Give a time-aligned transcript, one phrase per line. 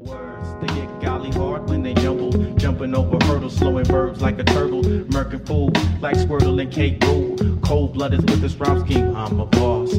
[0.00, 4.44] Words, they get golly hard when they jumble, jumping over hurdles, slowing verbs like a
[4.44, 7.36] turtle, murking fool like Squirtle and Kate Rule.
[7.64, 9.92] Cold blooded with this rhyme scheme, I'm a boss.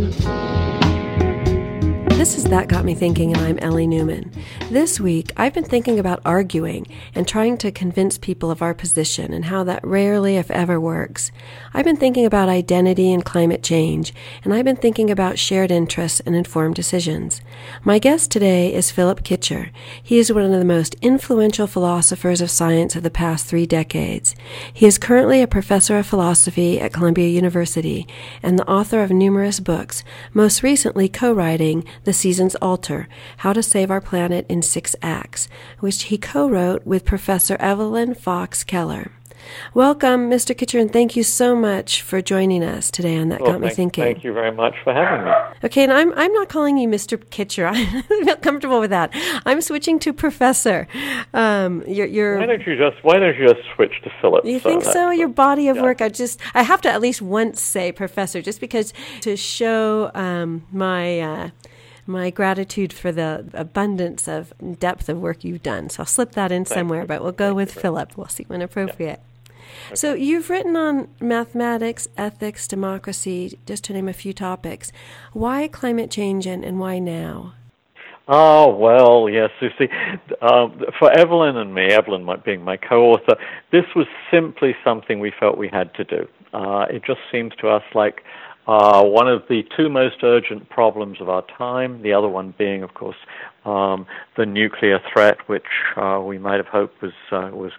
[2.17, 4.31] This is That Got Me Thinking, and I'm Ellie Newman.
[4.70, 6.86] This week, I've been thinking about arguing
[7.16, 11.31] and trying to convince people of our position and how that rarely, if ever, works.
[11.73, 14.13] I've been thinking about identity and climate change,
[14.43, 17.41] and I've been thinking about shared interests and informed decisions.
[17.84, 19.71] My guest today is Philip Kitcher.
[20.02, 24.36] He is one of the most influential philosophers of science of the past three decades.
[24.73, 28.08] He is currently a professor of philosophy at Columbia University
[28.44, 30.03] and the author of numerous books,
[30.34, 35.48] most recently co-writing the Seasons Alter How to Save Our Planet in Six Acts,
[35.80, 39.12] which he co wrote with Professor Evelyn Fox Keller.
[39.73, 40.55] Welcome, Mr.
[40.55, 43.67] Kitcher, and thank you so much for joining us today on That well, Got Me
[43.67, 44.03] thank, Thinking.
[44.03, 45.31] Thank you very much for having me.
[45.63, 47.17] Okay, and I'm, I'm not calling you Mr.
[47.17, 47.70] Kitcher.
[48.12, 49.12] I'm not comfortable with that.
[49.45, 50.88] I'm switching to Professor.
[51.34, 54.45] Um, you're, you're, why don't you just Why don't you just switch to Philip?
[54.45, 54.92] You think so?
[54.92, 55.11] so?
[55.11, 55.83] Your body of yeah.
[55.83, 56.02] work.
[56.02, 60.66] I just I have to at least once say Professor, just because to show um,
[60.72, 61.20] my.
[61.20, 61.50] Uh,
[62.09, 65.89] my gratitude for the abundance of depth of work you've done.
[65.92, 67.08] So I'll slip that in Thank somewhere, you.
[67.08, 67.73] but we'll go Thank with.
[67.73, 68.17] Philip.
[68.17, 69.20] We'll see when appropriate.
[69.20, 69.28] Yeah.
[69.88, 69.95] Okay.
[69.95, 74.92] So you've written on mathematics, ethics, democracy, just to name a few topics.
[75.34, 77.53] Why climate change and, and why now?
[78.28, 79.50] Oh well, yes.
[79.59, 79.88] You see,
[80.42, 83.36] um, for Evelyn and me, Evelyn being my co-author,
[83.72, 86.28] this was simply something we felt we had to do.
[86.54, 88.22] Uh, it just seems to us like
[88.67, 92.83] uh, one of the two most urgent problems of our time, the other one being,
[92.83, 93.17] of course,
[93.66, 94.06] um,
[94.38, 95.66] the nuclear threat, which
[95.98, 97.72] uh, we might have hoped was, uh, was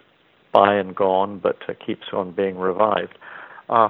[0.51, 3.17] by and gone, but uh, keeps on being revived.
[3.69, 3.89] Uh,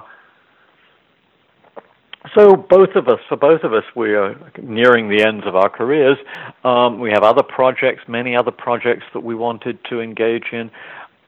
[2.36, 5.68] so both of us, for both of us, we are nearing the ends of our
[5.68, 6.18] careers.
[6.62, 10.70] Um, we have other projects, many other projects that we wanted to engage in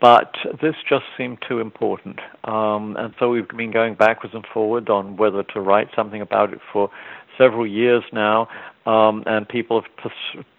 [0.04, 2.20] but this just seemed too important.
[2.44, 6.52] Um, and so we've been going backwards and forward on whether to write something about
[6.52, 6.90] it for
[7.38, 8.46] several years now.
[8.84, 10.12] Um, and people have,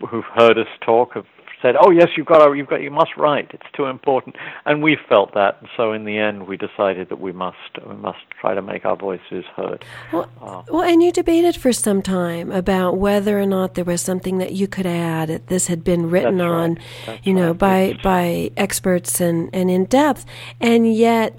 [0.09, 1.27] who've heard us talk have
[1.65, 3.49] said, "Oh yes, you've got, to, you've got, you must write.
[3.53, 7.19] It's too important." And we felt that, and so in the end, we decided that
[7.19, 9.83] we must, we must try to make our voices heard.
[10.13, 14.01] Well, uh, well, and you debated for some time about whether or not there was
[14.01, 15.47] something that you could add.
[15.47, 17.21] This had been written That's on, right.
[17.23, 17.57] you know, right.
[17.57, 20.25] by it's, by experts and and in depth,
[20.61, 21.37] and yet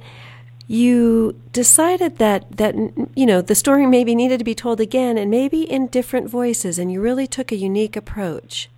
[0.69, 2.75] you decided that that
[3.14, 6.76] you know the story maybe needed to be told again and maybe in different voices
[6.76, 8.69] and you really took a unique approach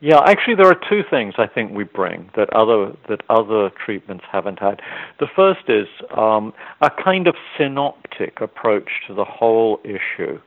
[0.00, 4.24] yeah, actually, there are two things I think we bring that other that other treatments
[4.30, 4.80] haven't had.
[5.18, 10.38] The first is um, a kind of synoptic approach to the whole issue.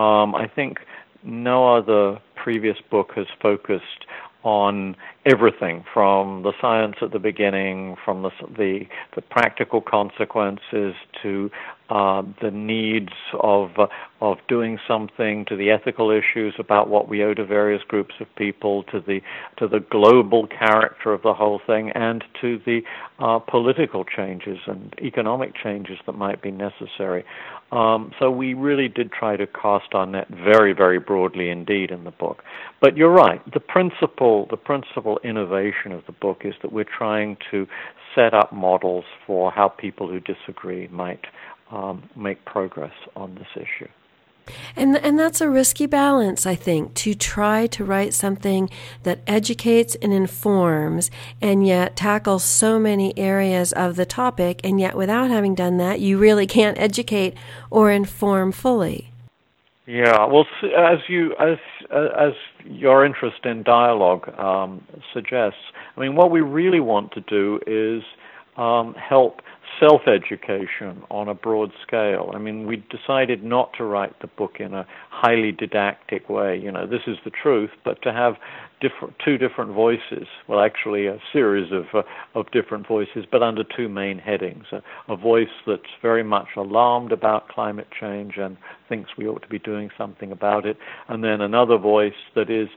[0.00, 0.78] Um, I think
[1.24, 4.06] no other previous book has focused
[4.44, 8.80] on everything from the science at the beginning, from the the,
[9.14, 11.50] the practical consequences to
[11.90, 13.86] uh, the needs of uh,
[14.20, 18.26] of doing something, to the ethical issues about what we owe to various groups of
[18.36, 19.20] people, to the
[19.58, 22.80] to the global character of the whole thing, and to the
[23.18, 27.24] uh, political changes and economic changes that might be necessary.
[27.72, 32.04] Um, so we really did try to cast our net very, very broadly indeed in
[32.04, 32.42] the book.
[32.80, 33.40] But you're right.
[33.52, 37.66] The principle the principal innovation of the book is that we're trying to
[38.14, 41.24] set up models for how people who disagree might
[41.70, 43.88] um, make progress on this issue.
[44.74, 48.68] And and that's a risky balance, I think, to try to write something
[49.02, 51.10] that educates and informs
[51.40, 56.00] and yet tackles so many areas of the topic and yet without having done that,
[56.00, 57.34] you really can't educate
[57.70, 59.10] or inform fully.
[59.86, 61.58] Yeah, well, as you as
[61.90, 62.32] as
[62.64, 65.58] your interest in dialogue um, suggests,
[65.96, 68.02] I mean, what we really want to do is
[68.56, 69.40] um, help
[69.78, 72.30] self education on a broad scale.
[72.34, 76.58] I mean, we decided not to write the book in a highly didactic way.
[76.58, 78.34] You know, this is the truth, but to have
[78.80, 80.26] different, two different voices.
[80.48, 82.02] Well, actually, a series of uh,
[82.34, 84.82] of different voices, but under two main headings: a,
[85.12, 88.56] a voice that's very much alarmed about climate change and
[88.88, 90.76] thinks we ought to be doing something about it,
[91.08, 92.68] and then another voice that is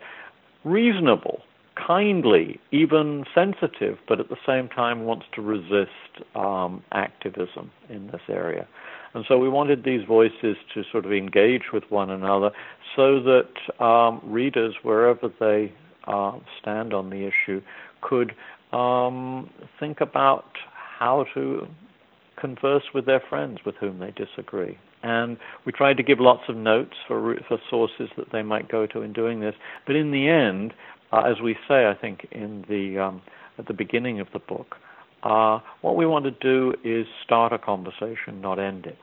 [0.64, 1.42] reasonable
[1.76, 5.90] kindly, even sensitive, but at the same time wants to resist
[6.36, 8.68] um, activism in this area.
[9.14, 12.52] And so we wanted these voices to sort of engage with one another
[12.96, 15.72] so that um, readers, wherever they
[16.08, 17.62] uh, stand on the issue,
[18.02, 18.34] could
[18.72, 20.46] um, think about
[21.00, 21.68] how to
[22.40, 24.78] converse with their friends with whom they disagree.
[25.04, 28.88] And we tried to give lots of notes for for sources that they might go
[28.88, 29.56] to in doing this.
[29.86, 30.74] But in the end,
[31.12, 33.22] uh, as we say, I think in the um,
[33.58, 34.78] at the beginning of the book,
[35.24, 38.98] uh, what we want to do is start a conversation, not end it.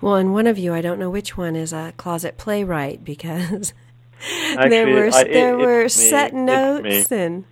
[0.00, 3.72] Well, and one of you, I don't know which one, is a closet playwright because
[4.50, 5.88] Actually, there were I, there it, were me.
[5.88, 7.44] set notes and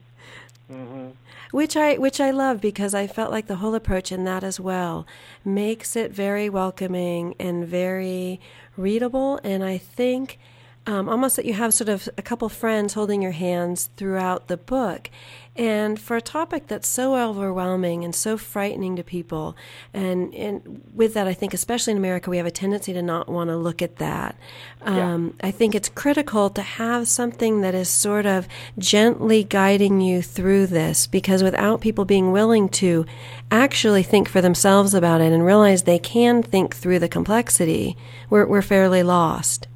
[0.71, 1.09] mm-hmm.
[1.51, 4.59] which I which I love because I felt like the whole approach in that as
[4.59, 5.07] well
[5.45, 8.41] makes it very welcoming and very
[8.77, 10.39] readable, and I think
[10.87, 14.57] um, almost that you have sort of a couple friends holding your hands throughout the
[14.57, 15.11] book.
[15.59, 19.57] And for a topic that's so overwhelming and so frightening to people,
[19.95, 23.29] and, and with that, I think, especially in America, we have a tendency to not
[23.29, 24.37] want to look at that.
[24.83, 25.49] Um, yeah.
[25.49, 28.47] I think it's critical to have something that is sort of
[28.79, 33.07] gently guiding you through this, because without people being willing to
[33.51, 37.97] actually think for themselves about it and realize they can think through the complexity,
[38.29, 39.69] we're, we're fairly lost.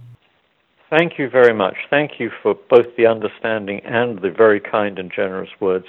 [0.91, 1.77] Thank you very much.
[1.89, 5.87] Thank you for both the understanding and the very kind and generous words.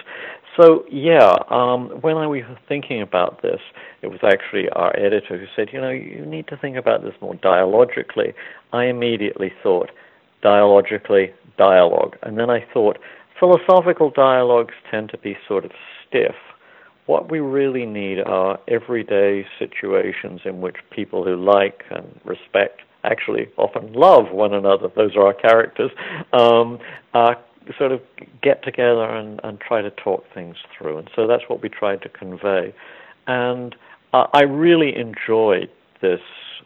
[0.56, 3.60] So, yeah, um, when I was thinking about this,
[4.04, 7.14] it was actually our editor who said, you know, you need to think about this
[7.20, 8.34] more dialogically.
[8.74, 9.90] I immediately thought,
[10.44, 12.16] dialogically, dialogue.
[12.22, 13.00] And then I thought,
[13.40, 15.72] philosophical dialogues tend to be sort of
[16.08, 16.36] stiff.
[17.08, 23.48] What we really need are everyday situations in which people who like and respect actually
[23.58, 25.92] often love one another, those are our characters,
[26.34, 26.80] um,
[27.14, 27.34] uh,
[27.78, 28.02] sort of
[28.42, 30.98] get together and, and try to talk things through.
[30.98, 32.74] And so that's what we tried to convey.
[33.28, 33.76] And
[34.14, 35.70] uh, I really enjoyed
[36.02, 36.22] this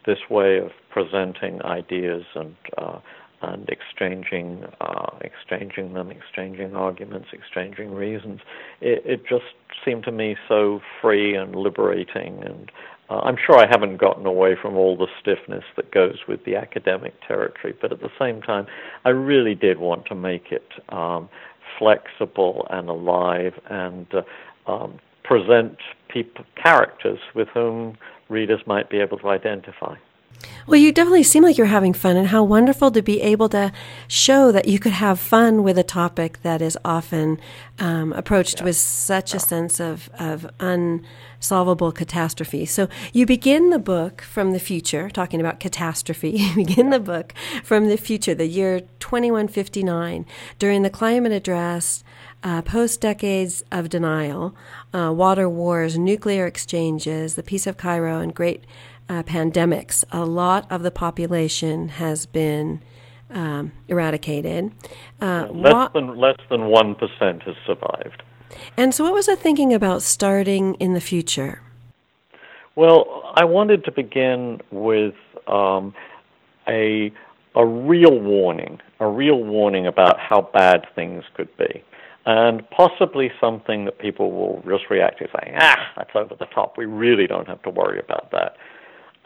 [0.06, 3.00] this way of presenting ideas and uh,
[3.42, 8.40] and exchanging uh, exchanging them, exchanging arguments, exchanging reasons.
[8.80, 9.44] It, it just
[9.84, 12.70] seemed to me so free and liberating and
[13.08, 16.56] uh, I'm sure I haven't gotten away from all the stiffness that goes with the
[16.56, 18.66] academic territory, but at the same time,
[19.04, 21.28] I really did want to make it um,
[21.78, 24.22] flexible and alive and uh,
[24.70, 27.96] um, present people, characters with whom
[28.28, 29.94] readers might be able to identify.
[30.66, 33.70] Well, you definitely seem like you're having fun, and how wonderful to be able to
[34.08, 37.38] show that you could have fun with a topic that is often
[37.78, 38.64] um, approached yeah.
[38.64, 42.66] with such a sense of, of unsolvable catastrophe.
[42.66, 46.36] So you begin the book from the future, talking about catastrophe.
[46.46, 47.32] You begin the book
[47.62, 50.26] from the future, the year 2159,
[50.58, 52.02] during the climate address.
[52.42, 54.54] Uh, post decades of denial,
[54.94, 58.62] uh, water wars, nuclear exchanges, the Peace of Cairo, and great
[59.08, 62.82] uh, pandemics, a lot of the population has been
[63.30, 64.72] um, eradicated.
[65.20, 68.22] Uh, less wa- than less than one percent has survived.
[68.76, 71.62] And so, what was the thinking about starting in the future?
[72.74, 75.14] Well, I wanted to begin with
[75.46, 75.94] um,
[76.68, 77.12] a
[77.54, 81.82] a real warning, a real warning about how bad things could be.
[82.26, 86.76] And possibly something that people will just react to, saying, ah, that's over the top.
[86.76, 88.56] We really don't have to worry about that.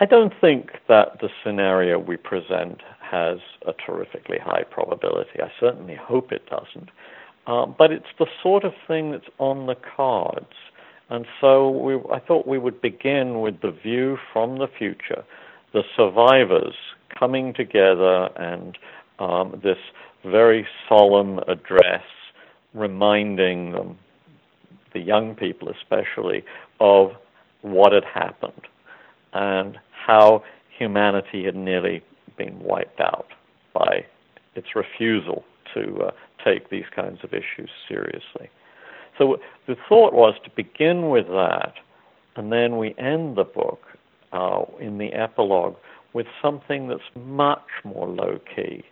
[0.02, 5.42] I don't think that the scenario we present has a terrifically high probability.
[5.42, 6.88] I certainly hope it doesn't.
[7.46, 10.54] Uh, but it's the sort of thing that's on the cards.
[11.10, 15.22] And so we, I thought we would begin with the view from the future,
[15.74, 16.74] the survivors
[17.18, 18.78] coming together and
[19.18, 19.78] um, this
[20.24, 22.04] very solemn address
[22.72, 23.98] reminding them,
[24.94, 26.42] the young people especially,
[26.78, 27.12] of
[27.60, 28.62] what had happened
[29.32, 30.42] and how
[30.76, 32.02] humanity had nearly
[32.36, 33.28] been wiped out
[33.74, 34.04] by
[34.54, 36.10] its refusal to uh,
[36.44, 38.48] take these kinds of issues seriously.
[39.18, 41.74] So the thought was to begin with that,
[42.36, 43.82] and then we end the book
[44.32, 45.76] uh, in the epilogue
[46.12, 48.84] with something that's much more low key,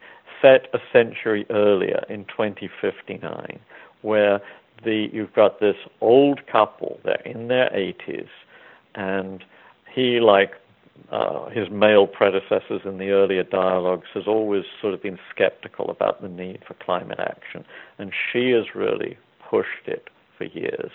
[0.43, 3.59] set a century earlier in 2059,
[4.03, 4.41] where
[4.85, 8.29] the you've got this old couple, they're in their 80s,
[8.95, 9.43] and
[9.93, 10.53] he, like
[11.11, 16.21] uh, his male predecessors in the earlier dialogues, has always sort of been skeptical about
[16.23, 17.65] the need for climate action.
[17.99, 19.17] And she has really
[19.49, 20.91] pushed it for years,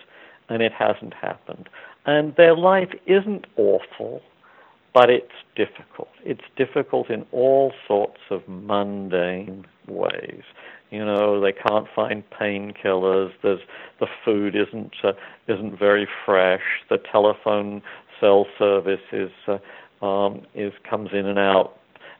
[0.50, 1.70] and it hasn't happened.
[2.06, 4.22] And their life isn't awful,
[4.94, 6.10] but it's difficult.
[6.24, 10.44] It's difficult in all sorts of mundane ways.
[10.92, 13.32] You know, they can't find painkillers.
[13.42, 13.62] There's
[14.00, 15.14] the food isn't uh,
[15.48, 16.62] isn't very fresh.
[16.90, 17.82] The telephone
[18.20, 19.58] cell service is uh,
[20.04, 21.78] um, is comes in and out.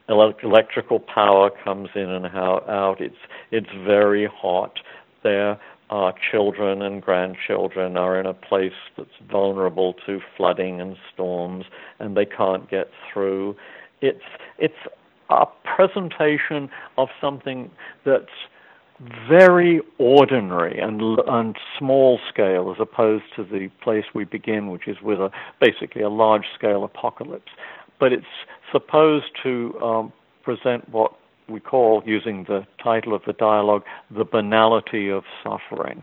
[0.08, 2.68] Ele- electrical power comes in and out.
[2.68, 3.00] out.
[3.00, 4.80] It's it's very hot.
[5.22, 5.60] there.
[5.90, 11.66] Our children and grandchildren are in a place that's vulnerable to flooding and storms,
[12.00, 13.54] and they can't get through.
[14.00, 14.24] It's
[14.58, 14.74] it's
[15.30, 17.70] a presentation of something
[18.04, 18.36] that's
[19.28, 24.96] very ordinary and, and small scale as opposed to the place we begin, which is
[25.02, 27.50] with a basically a large scale apocalypse.
[27.98, 28.24] But it's
[28.70, 31.12] supposed to um, present what
[31.48, 36.02] we call, using the title of the dialogue, the banality of suffering.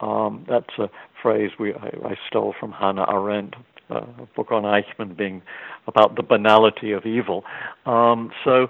[0.00, 0.90] Um, that's a
[1.22, 3.54] phrase we, I, I, stole from Hannah Arendt,
[3.88, 5.42] uh, a book on Eichmann being
[5.86, 7.44] about the banality of evil.
[7.86, 8.68] Um, so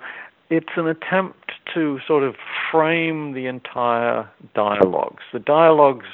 [0.51, 2.35] it's an attempt to sort of
[2.71, 5.23] frame the entire dialogues.
[5.33, 6.07] The dialogues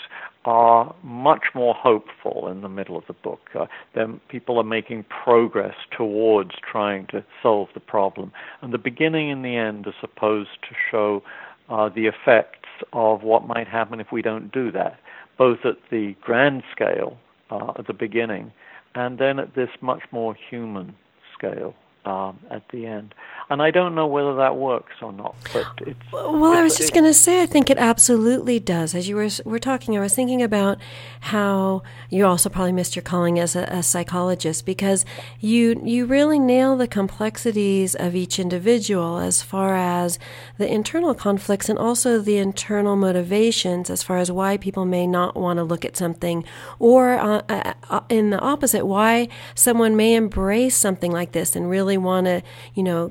[0.44, 3.40] are much more hopeful in the middle of the book.
[3.54, 8.32] Uh, then people are making progress towards trying to solve the problem.
[8.62, 11.22] And the beginning and the end are supposed to show
[11.68, 14.98] uh, the effects of what might happen if we don't do that,
[15.36, 17.18] both at the grand scale
[17.50, 18.52] uh, at the beginning
[18.94, 20.94] and then at this much more human
[21.36, 23.14] scale um, at the end.
[23.50, 25.34] And I don't know whether that works or not.
[25.54, 28.94] But it's, well, it's, I was just going to say, I think it absolutely does.
[28.94, 30.76] As you were were talking, I was thinking about
[31.20, 35.06] how you also probably missed your calling as a, a psychologist because
[35.40, 40.18] you you really nail the complexities of each individual as far as
[40.58, 45.36] the internal conflicts and also the internal motivations as far as why people may not
[45.36, 46.44] want to look at something,
[46.78, 51.70] or uh, uh, uh in the opposite, why someone may embrace something like this and
[51.70, 52.42] really want to,
[52.74, 53.10] you know,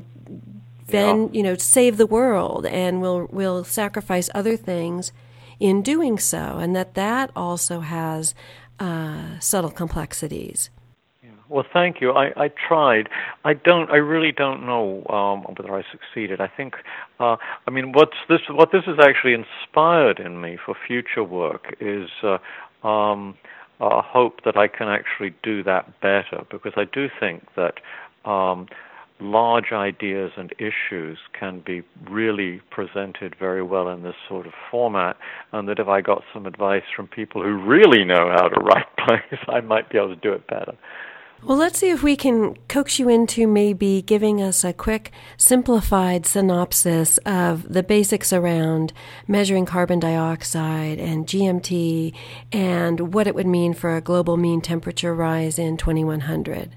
[0.88, 1.30] then yeah.
[1.32, 5.12] you know save the world and will will sacrifice other things
[5.60, 8.36] in doing so, and that that also has
[8.80, 10.70] uh, subtle complexities.
[11.50, 12.12] Well, thank you.
[12.12, 13.08] I, I tried.
[13.46, 13.90] I don't.
[13.90, 16.42] I really don't know um, whether I succeeded.
[16.42, 16.76] I think.
[17.20, 18.42] Uh, I mean, what's this?
[18.50, 22.38] What this has actually inspired in me for future work is uh,
[22.86, 23.36] um,
[23.80, 26.46] a hope that I can actually do that better.
[26.52, 27.76] Because I do think that
[28.30, 28.68] um,
[29.20, 35.18] large ideas and issues can be really presented very well in this sort of format,
[35.52, 38.86] and that if I got some advice from people who really know how to write
[38.98, 40.74] plays, I might be able to do it better.
[41.44, 46.26] Well, let's see if we can coax you into maybe giving us a quick, simplified
[46.26, 48.92] synopsis of the basics around
[49.28, 52.14] measuring carbon dioxide and GMT
[52.52, 56.76] and what it would mean for a global mean temperature rise in 2100.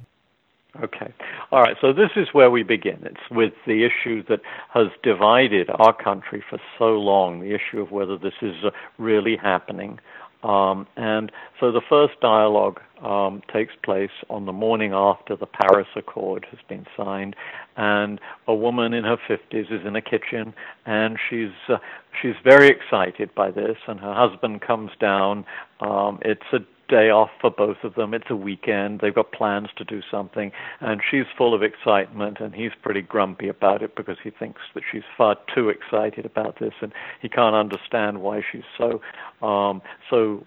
[0.82, 1.12] Okay.
[1.50, 1.76] All right.
[1.80, 3.00] So this is where we begin.
[3.02, 4.40] It's with the issue that
[4.72, 9.36] has divided our country for so long the issue of whether this is uh, really
[9.36, 9.98] happening.
[10.42, 15.88] Um, and so the first dialogue um, takes place on the morning after the Paris
[15.96, 17.36] Accord has been signed,
[17.76, 20.54] and a woman in her 50s is in a kitchen,
[20.86, 21.76] and she's uh,
[22.22, 25.44] she's very excited by this, and her husband comes down.
[25.80, 26.60] Um, it's a
[26.90, 28.12] day off for both of them.
[28.12, 29.00] It's a weekend.
[29.00, 33.48] They've got plans to do something, and she's full of excitement, and he's pretty grumpy
[33.48, 36.92] about it because he thinks that she's far too excited about this, and
[37.22, 39.00] he can't understand why she's so
[39.46, 39.80] um,
[40.10, 40.44] so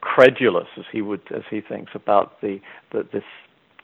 [0.00, 2.60] credulous as he would as he thinks about the,
[2.92, 3.24] the this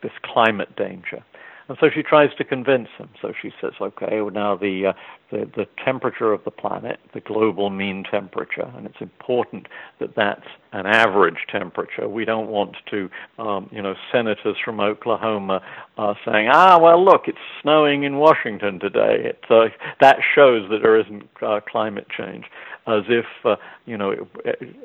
[0.02, 1.23] this climate danger.
[1.70, 3.08] And so she tries to convince him.
[3.22, 4.92] So she says, okay, well now the, uh,
[5.30, 9.68] the, the temperature of the planet, the global mean temperature, and it's important
[10.00, 12.08] that that's an average temperature.
[12.08, 13.08] We don't want to,
[13.38, 15.62] um, you know, senators from Oklahoma
[15.96, 19.26] uh, saying, ah, well, look, it's snowing in Washington today.
[19.26, 19.66] It, uh,
[20.00, 22.46] that shows that there isn't uh, climate change,
[22.88, 23.54] as if, uh,
[23.86, 24.26] you know,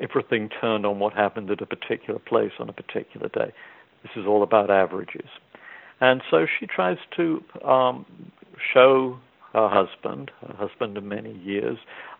[0.00, 3.52] everything turned on what happened at a particular place on a particular day.
[4.04, 5.28] This is all about averages.
[6.00, 8.04] And so she tries to um,
[8.72, 9.18] show
[9.52, 11.78] her husband, her husband of many years,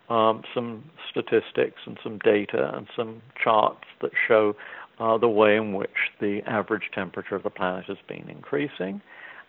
[0.09, 4.55] um, some statistics and some data and some charts that show
[4.99, 5.91] uh, the way in which
[6.21, 9.03] the average temperature of the planet has been increasing.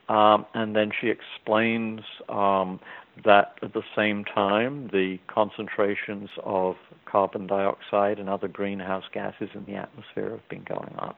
[0.09, 2.79] Um, and then she explains um,
[3.25, 9.65] that at the same time, the concentrations of carbon dioxide and other greenhouse gases in
[9.65, 11.17] the atmosphere have been going up.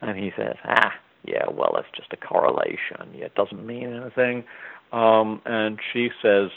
[0.00, 0.92] And he says, ah,
[1.24, 3.14] yeah, well, it's just a correlation.
[3.14, 4.44] It doesn't mean anything.
[4.92, 6.50] Um, and she says,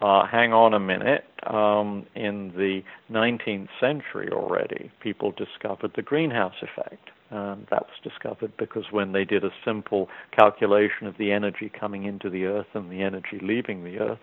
[0.00, 1.24] uh, hang on a minute.
[1.46, 7.10] Um, in the 19th century already, people discovered the greenhouse effect.
[7.30, 12.04] And that was discovered because when they did a simple calculation of the energy coming
[12.04, 14.18] into the Earth and the energy leaving the Earth,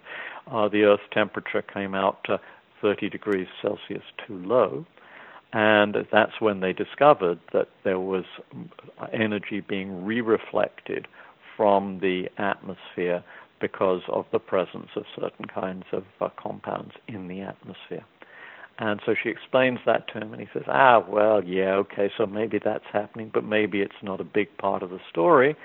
[0.52, 2.40] uh, the Earth's temperature came out to
[2.82, 4.86] 30 degrees Celsius too low.
[5.52, 8.26] And that's when they discovered that there was
[9.12, 11.08] energy being re reflected
[11.58, 13.24] from the atmosphere
[13.60, 18.06] because of the presence of certain kinds of uh, compounds in the atmosphere.
[18.78, 22.26] And so she explains that to him, and he says, Ah, well, yeah, okay, so
[22.26, 25.56] maybe that's happening, but maybe it's not a big part of the story.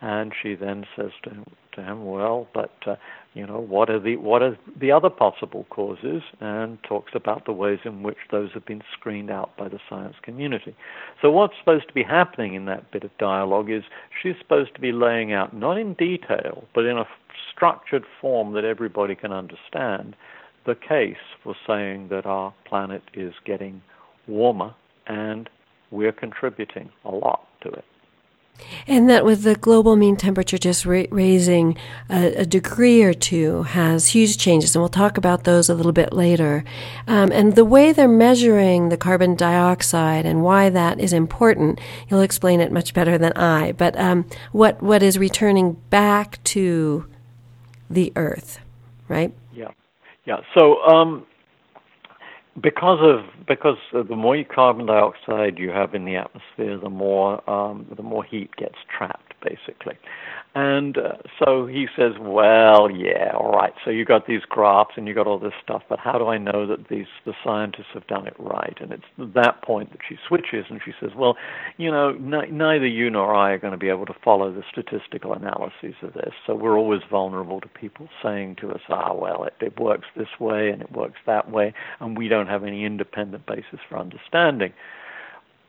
[0.00, 2.96] And she then says to him, to him well, but uh,
[3.34, 6.22] you know, what are the what are the other possible causes?
[6.40, 10.16] And talks about the ways in which those have been screened out by the science
[10.22, 10.74] community.
[11.20, 13.84] So what's supposed to be happening in that bit of dialogue is
[14.22, 17.04] she's supposed to be laying out, not in detail, but in a
[17.50, 20.14] structured form that everybody can understand,
[20.66, 23.82] the case for saying that our planet is getting
[24.26, 24.74] warmer
[25.06, 25.48] and
[25.90, 27.84] we're contributing a lot to it.
[28.86, 31.76] And that with the global mean temperature just ra- raising
[32.10, 35.92] a, a, degree or two has huge changes, and we'll talk about those a little
[35.92, 36.64] bit later.
[37.06, 42.20] Um, and the way they're measuring the carbon dioxide and why that is important, you'll
[42.20, 43.72] explain it much better than I.
[43.72, 47.06] But um, what what is returning back to
[47.90, 48.58] the Earth,
[49.08, 49.32] right?
[49.52, 49.70] Yeah,
[50.24, 50.38] yeah.
[50.56, 51.26] So um,
[52.60, 57.86] because of because the more carbon dioxide you have in the atmosphere, the more um,
[57.96, 59.96] the more heat gets trapped, basically.
[60.54, 63.72] And uh, so he says, well, yeah, all right.
[63.84, 66.38] So you got these graphs and you got all this stuff, but how do I
[66.38, 68.76] know that these the scientists have done it right?
[68.80, 69.04] And it's
[69.34, 71.36] that point that she switches and she says, well,
[71.78, 74.64] you know, n- neither you nor I are going to be able to follow the
[74.70, 76.32] statistical analyses of this.
[76.46, 80.28] So we're always vulnerable to people saying to us, ah, well, it, it works this
[80.40, 84.74] way and it works that way, and we don't have any independent basis for understanding.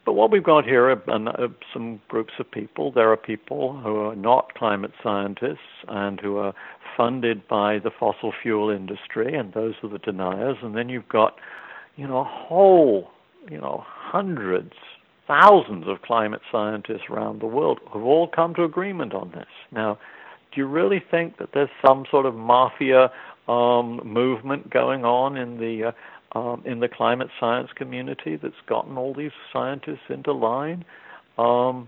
[0.06, 2.92] But what we've got here are some groups of people.
[2.92, 6.54] There are people who are not climate scientists and who are
[6.98, 10.58] funded by the fossil fuel industry, and those are the deniers.
[10.62, 11.38] And then you've got,
[11.96, 13.12] you know, whole,
[13.50, 14.74] you know, hundreds,
[15.26, 19.48] thousands of climate scientists around the world who've all come to agreement on this.
[19.72, 19.98] Now,
[20.54, 23.10] do you really think that there's some sort of mafia
[23.48, 25.92] um, movement going on in the uh,
[26.36, 30.84] um, in the climate science community that's gotten all these scientists into line.
[31.38, 31.88] Um,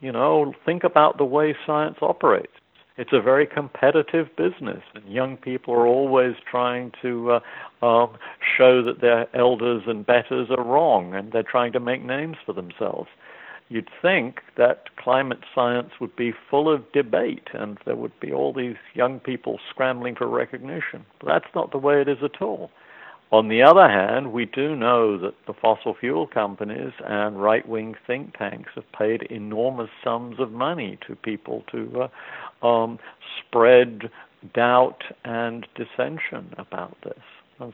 [0.00, 2.52] you know, think about the way science operates.
[2.98, 7.40] It's a very competitive business, and young people are always trying to
[7.82, 8.18] uh, um,
[8.56, 12.52] show that their elders and betters are wrong, and they're trying to make names for
[12.52, 13.08] themselves.
[13.70, 18.52] You'd think that climate science would be full of debate, and there would be all
[18.52, 21.06] these young people scrambling for recognition.
[21.20, 22.70] But that's not the way it is at all.
[23.32, 27.94] On the other hand, we do know that the fossil fuel companies and right wing
[28.06, 32.10] think tanks have paid enormous sums of money to people to
[32.62, 32.98] uh, um,
[33.40, 34.10] spread
[34.54, 37.22] doubt and dissension about this.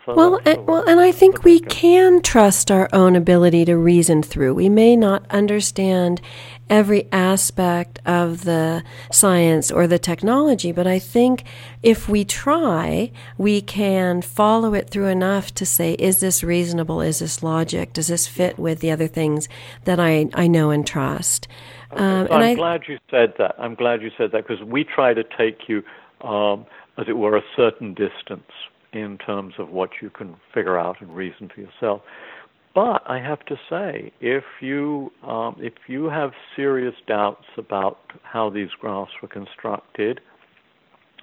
[0.05, 4.23] So well, and, well, and I think we can trust our own ability to reason
[4.23, 4.55] through.
[4.55, 6.21] We may not understand
[6.69, 11.45] every aspect of the science or the technology, but I think
[11.83, 17.01] if we try, we can follow it through enough to say, is this reasonable?
[17.01, 17.95] Is this logic?
[17.95, 19.49] Does this fit with the other things
[19.85, 21.49] that I, I know and trust?
[21.93, 22.05] Okay.
[22.05, 23.55] Um, I'm I, glad you said that.
[23.59, 25.83] I'm glad you said that because we try to take you,
[26.21, 26.67] um,
[26.99, 28.51] as it were, a certain distance
[28.93, 32.03] in terms of what you can figure out and reason for yourself.
[32.75, 38.51] But I have to say, if you um, if you have serious doubts about how
[38.51, 40.21] these graphs were constructed,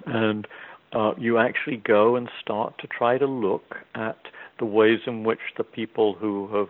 [0.04, 0.46] and
[0.92, 4.18] uh, you actually go and start to try to look at
[4.58, 6.68] the ways in which the people who have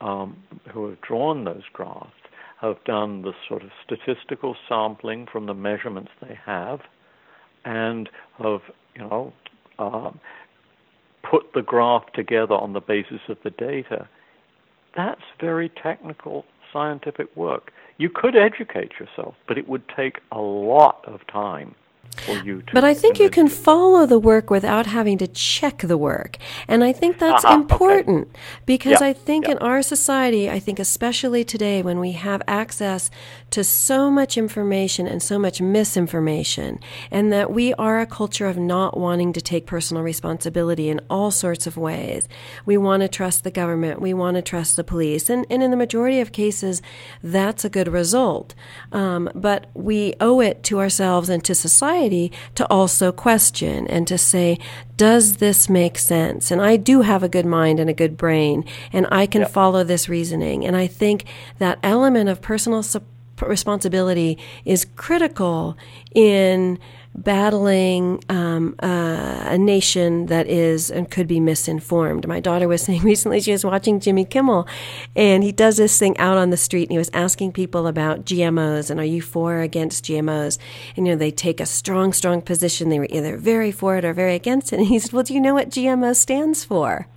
[0.00, 0.36] um,
[0.72, 2.12] who have drawn those graphs
[2.60, 6.80] have done the sort of statistical sampling from the measurements they have,
[7.64, 8.60] and have
[8.94, 9.32] you know
[9.78, 10.18] um,
[11.28, 14.08] put the graph together on the basis of the data,
[14.96, 17.72] that's very technical scientific work.
[17.98, 21.74] You could educate yourself, but it would take a lot of time.
[22.72, 26.36] But I think you can follow the work without having to check the work.
[26.66, 28.40] And I think that's uh-huh, important okay.
[28.66, 29.52] because yeah, I think yeah.
[29.52, 33.10] in our society, I think especially today when we have access
[33.50, 38.58] to so much information and so much misinformation, and that we are a culture of
[38.58, 42.28] not wanting to take personal responsibility in all sorts of ways.
[42.66, 45.70] We want to trust the government, we want to trust the police, and, and in
[45.70, 46.82] the majority of cases,
[47.22, 48.54] that's a good result.
[48.92, 51.97] Um, but we owe it to ourselves and to society
[52.54, 54.58] to also question and to say,
[54.96, 56.50] does this make sense?
[56.50, 59.50] And I do have a good mind and a good brain, and I can yep.
[59.50, 60.64] follow this reasoning.
[60.64, 61.24] And I think
[61.58, 63.12] that element of personal support
[63.46, 65.76] responsibility is critical
[66.14, 66.78] in
[67.24, 72.26] battling um, uh, a nation that is and could be misinformed.
[72.26, 74.66] My daughter was saying recently she was watching Jimmy Kimmel,
[75.16, 78.24] and he does this thing out on the street, and he was asking people about
[78.24, 80.58] GMOs and are you for or against GMOs?
[80.96, 82.88] And you know they take a strong, strong position.
[82.88, 84.78] They were either very for it or very against it.
[84.78, 87.08] And he said, "Well, do you know what GMO stands for?"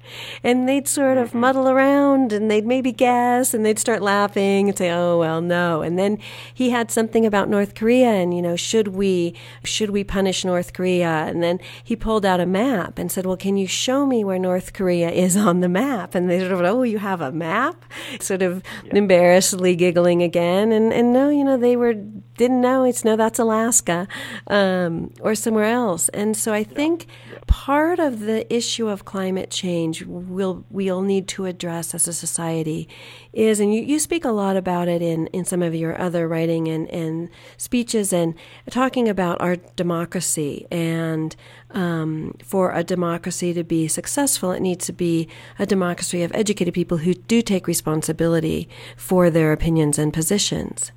[0.44, 4.78] And they'd sort of muddle around, and they'd maybe guess, and they'd start laughing and
[4.78, 6.18] say, "Oh well, no." And then
[6.54, 10.74] he had something about North Korea, and you know, should we should we punish North
[10.74, 11.26] Korea?
[11.28, 14.40] And then he pulled out a map and said, Well, can you show me where
[14.40, 16.16] North Korea is on the map?
[16.16, 17.84] And they sort of, Oh, you have a map?
[18.20, 18.96] Sort of yeah.
[18.96, 20.72] embarrassedly giggling again.
[20.72, 22.84] And, and no, you know, they were, didn't know.
[22.84, 24.08] It's no, that's Alaska
[24.48, 26.10] um, or somewhere else.
[26.10, 27.31] And so I think yeah.
[27.52, 32.88] Part of the issue of climate change we'll, we'll need to address as a society
[33.34, 36.30] is, and you, you speak a lot about it in, in some of your other
[36.30, 38.36] writing and, and speeches, and
[38.70, 40.66] talking about our democracy.
[40.72, 41.36] And
[41.72, 45.28] um, for a democracy to be successful, it needs to be
[45.60, 50.94] a democracy of educated people who do take responsibility for their opinions and positions.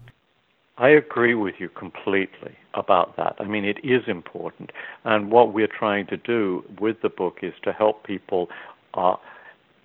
[0.76, 3.36] I agree with you completely about that.
[3.38, 4.72] I mean, it is important.
[5.04, 8.48] And what we're trying to do with the book is to help people,
[8.94, 9.14] uh,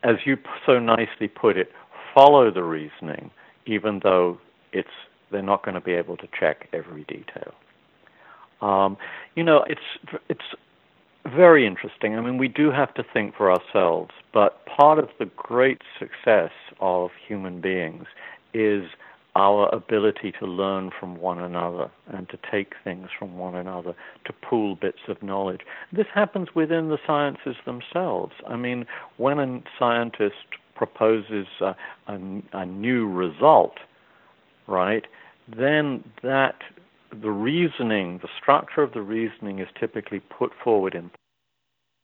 [0.04, 1.71] as you so nicely put it,
[2.15, 3.30] follow the reasoning,
[3.65, 4.39] even though
[4.73, 4.89] it's
[5.32, 7.54] they're not going to be able to check every detail.
[8.62, 8.97] Um,
[9.36, 10.56] you know, it's it's
[11.25, 12.17] very interesting.
[12.17, 16.52] I mean, we do have to think for ourselves, but part of the great success
[16.80, 18.06] of human beings
[18.54, 18.86] is
[19.39, 24.34] our ability to learn from one another and to take things from one another, to
[24.34, 25.62] pool bits of knowledge.
[25.93, 28.34] This happens within the sciences themselves.
[28.47, 28.86] I mean,
[29.17, 30.36] when a scientist
[30.75, 31.75] proposes a,
[32.08, 33.78] a, a new result,
[34.67, 35.06] right,
[35.47, 36.56] then that
[37.21, 41.10] the reasoning, the structure of the reasoning is typically put forward in,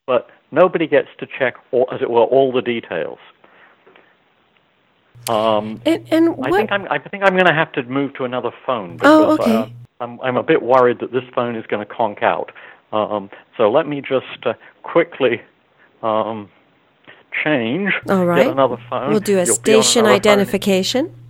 [0.08, 3.20] but nobody gets to check, all, as it were, all the details.
[5.28, 8.26] Um, and, and I think I'm, I think I'm going to have to move to
[8.26, 9.00] another phone.
[9.02, 9.56] Oh, because, oh, okay.
[9.56, 9.68] Uh,
[10.02, 12.52] I'm, I'm a bit worried that this phone is going to conk out.
[12.92, 15.42] Um, so let me just uh, quickly
[16.04, 16.50] um,
[17.44, 17.94] change.
[18.10, 18.44] All right.
[18.44, 19.10] Get another phone.
[19.10, 21.08] We'll do a You'll station identification.
[21.08, 21.25] Phone.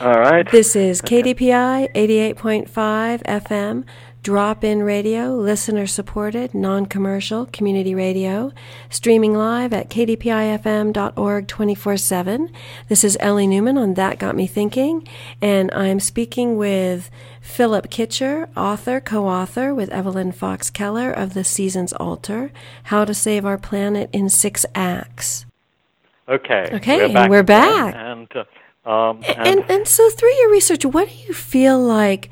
[0.00, 0.50] All right.
[0.50, 3.84] This is KDPI 88.5 FM,
[4.24, 8.52] drop in radio, listener supported, non commercial, community radio,
[8.90, 12.50] streaming live at kdpifm.org 24 7.
[12.88, 15.06] This is Ellie Newman on That Got Me Thinking,
[15.40, 17.08] and I'm speaking with
[17.40, 22.50] Philip Kitcher, author, co author with Evelyn Fox Keller of The Seasons Alter
[22.84, 25.46] How to Save Our Planet in Six Acts.
[26.28, 26.68] Okay.
[26.72, 27.94] Okay, we're and we're back.
[27.94, 28.44] And, uh,
[28.84, 32.30] um, and, and, and so through your research, what do you feel like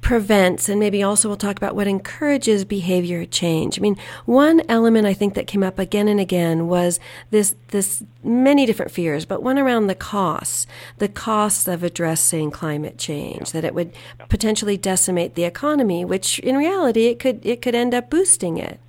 [0.00, 3.78] prevents and maybe also we'll talk about what encourages behavior change.
[3.78, 6.98] I mean, one element I think that came up again and again was
[7.30, 10.66] this this many different fears, but one around the costs,
[10.98, 13.60] the costs of addressing climate change, yeah.
[13.60, 14.26] that it would yeah.
[14.26, 18.80] potentially decimate the economy, which in reality it could it could end up boosting it.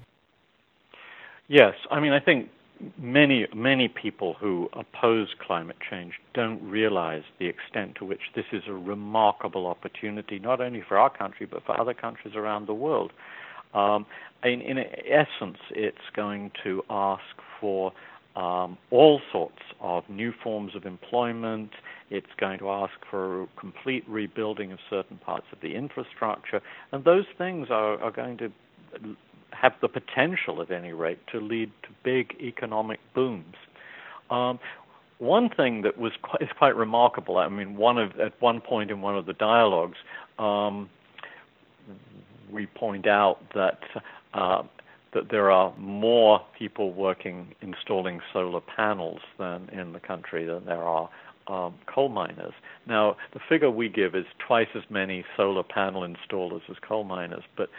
[1.47, 2.49] Yes, I mean I think
[2.97, 8.63] many, many people who oppose climate change don't realize the extent to which this is
[8.67, 13.11] a remarkable opportunity, not only for our country, but for other countries around the world.
[13.73, 14.05] Um,
[14.43, 17.23] in, in, essence, it's going to ask
[17.59, 17.93] for
[18.35, 21.71] um, all sorts of new forms of employment.
[22.09, 26.61] It's going to ask for a complete rebuilding of certain parts of the infrastructure.
[26.91, 28.51] And those things are, are going to
[29.51, 33.55] have the potential, at any rate, to lead to big economic booms.
[34.29, 34.59] Um,
[35.19, 37.37] one thing that was quite, is quite remarkable.
[37.37, 39.97] I mean, one of at one point in one of the dialogues,
[40.39, 40.89] um,
[42.51, 43.79] we point out that
[44.33, 44.63] uh,
[45.13, 50.83] that there are more people working installing solar panels than in the country than there
[50.83, 51.09] are
[51.47, 52.53] um, coal miners.
[52.87, 57.43] Now, the figure we give is twice as many solar panel installers as coal miners,
[57.57, 57.69] but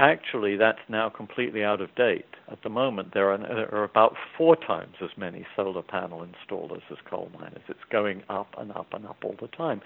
[0.00, 2.24] Actually, that's now completely out of date.
[2.50, 6.80] At the moment, there are, there are about four times as many solar panel installers
[6.90, 7.60] as coal miners.
[7.68, 9.82] It's going up and up and up all the time.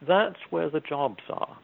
[0.00, 1.58] That's where the jobs are.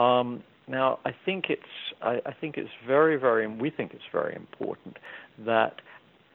[0.00, 1.62] Um, now, I think it's
[2.00, 4.98] I, I think it's very very we think it's very important
[5.44, 5.80] that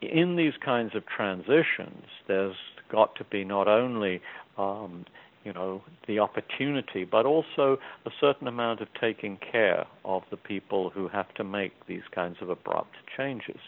[0.02, 2.58] in these kinds of transitions, there's
[2.92, 4.20] got to be not only
[4.58, 5.06] um,
[5.46, 10.90] you know, the opportunity, but also a certain amount of taking care of the people
[10.90, 13.60] who have to make these kinds of abrupt changes.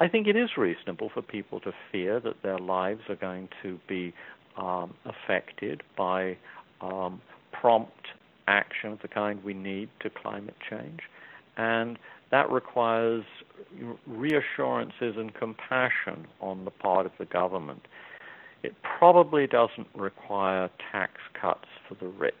[0.00, 3.78] I think it is reasonable for people to fear that their lives are going to
[3.86, 4.12] be
[4.56, 6.36] um, affected by
[6.80, 7.20] um,
[7.52, 8.08] prompt
[8.48, 11.00] action of the kind we need to climate change.
[11.56, 11.98] And
[12.30, 13.24] that requires
[14.06, 17.86] reassurances and compassion on the part of the government.
[18.64, 22.34] It probably doesn't require tax cuts for the rich.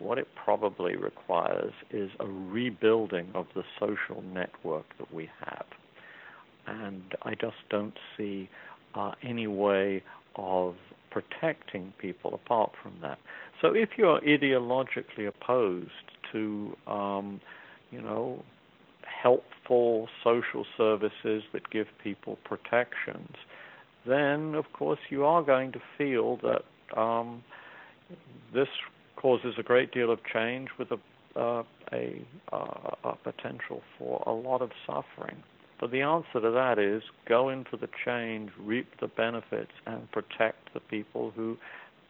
[0.00, 5.66] What it probably requires is a rebuilding of the social network that we have.
[6.66, 8.50] And I just don't see
[8.96, 10.02] uh, any way
[10.34, 10.74] of
[11.12, 13.20] protecting people apart from that.
[13.62, 15.90] So if you're ideologically opposed
[16.32, 17.40] to, um,
[17.92, 18.42] you know,
[19.22, 23.36] helpful social services that give people protections,
[24.06, 26.64] then of course you are going to feel that
[26.98, 27.42] um,
[28.54, 28.68] this
[29.16, 30.98] causes a great deal of change with a,
[31.38, 35.42] uh, a, uh, a potential for a lot of suffering.
[35.80, 40.72] But the answer to that is go into the change, reap the benefits, and protect
[40.74, 41.56] the people who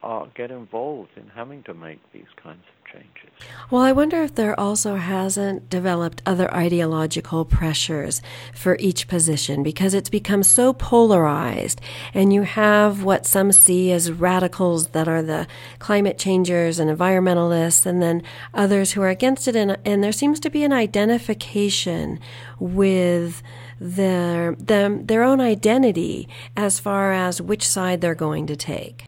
[0.02, 3.30] uh, get involved in having to make these kinds of changes.
[3.70, 8.22] Well, I wonder if there also hasn't developed other ideological pressures
[8.54, 11.80] for each position because it's become so polarized.
[12.14, 15.46] And you have what some see as radicals that are the
[15.78, 18.22] climate changers and environmentalists, and then
[18.54, 19.56] others who are against it.
[19.56, 22.20] And, and there seems to be an identification
[22.58, 23.42] with
[23.80, 29.07] their, them, their own identity as far as which side they're going to take.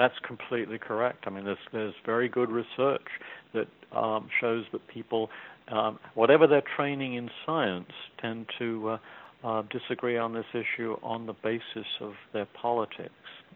[0.00, 1.24] That's completely correct.
[1.26, 3.06] I mean, there's, there's very good research
[3.52, 5.28] that um, shows that people,
[5.68, 8.98] um, whatever their training in science, tend to uh,
[9.46, 13.12] uh, disagree on this issue on the basis of their politics.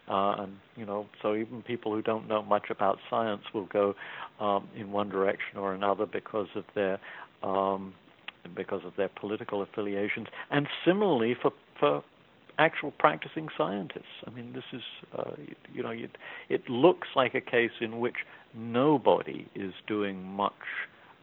[0.06, 3.94] Uh, and you know, so even people who don't know much about science will go
[4.38, 7.00] um, in one direction or another because of their
[7.42, 7.94] um,
[8.54, 10.26] because of their political affiliations.
[10.50, 12.04] And similarly for for
[12.58, 14.22] actual practicing scientists.
[14.26, 14.82] I mean, this is,
[15.16, 15.30] uh,
[15.72, 16.16] you know, it,
[16.48, 18.16] it, looks like a case in which
[18.54, 20.52] nobody is doing much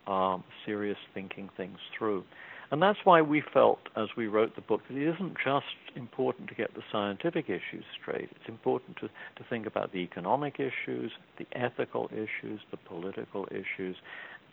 [0.08, 2.24] um, serious thinking things through.
[2.72, 5.66] And that's why we felt, as we wrote the book, that it isn't just
[5.96, 8.30] important to get the scientific issues straight.
[8.32, 13.98] It's important to, to think about the economic issues, the ethical issues, the political issues,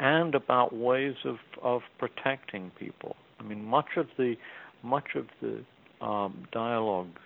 [0.00, 3.14] and about ways of, of protecting people.
[3.38, 4.34] I mean, much of the
[4.82, 5.64] much of the
[6.00, 7.18] um, dialogue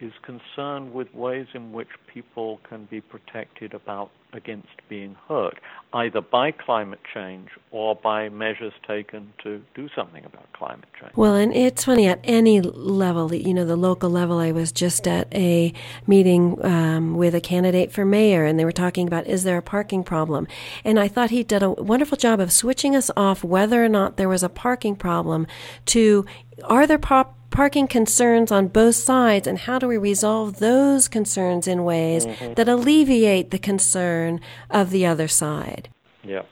[0.00, 5.58] is concerned with ways in which people can be protected about against being hurt,
[5.92, 11.12] either by climate change or by measures taken to do something about climate change.
[11.16, 14.38] Well, and it's funny at any level, you know, the local level.
[14.38, 15.72] I was just at a
[16.06, 19.62] meeting um, with a candidate for mayor, and they were talking about is there a
[19.62, 20.46] parking problem,
[20.84, 24.16] and I thought he did a wonderful job of switching us off whether or not
[24.16, 25.46] there was a parking problem
[25.86, 26.24] to
[26.64, 31.66] are there pop parking concerns on both sides and how do we resolve those concerns
[31.66, 32.54] in ways mm-hmm.
[32.54, 35.88] that alleviate the concern of the other side.
[36.22, 36.42] Yeah.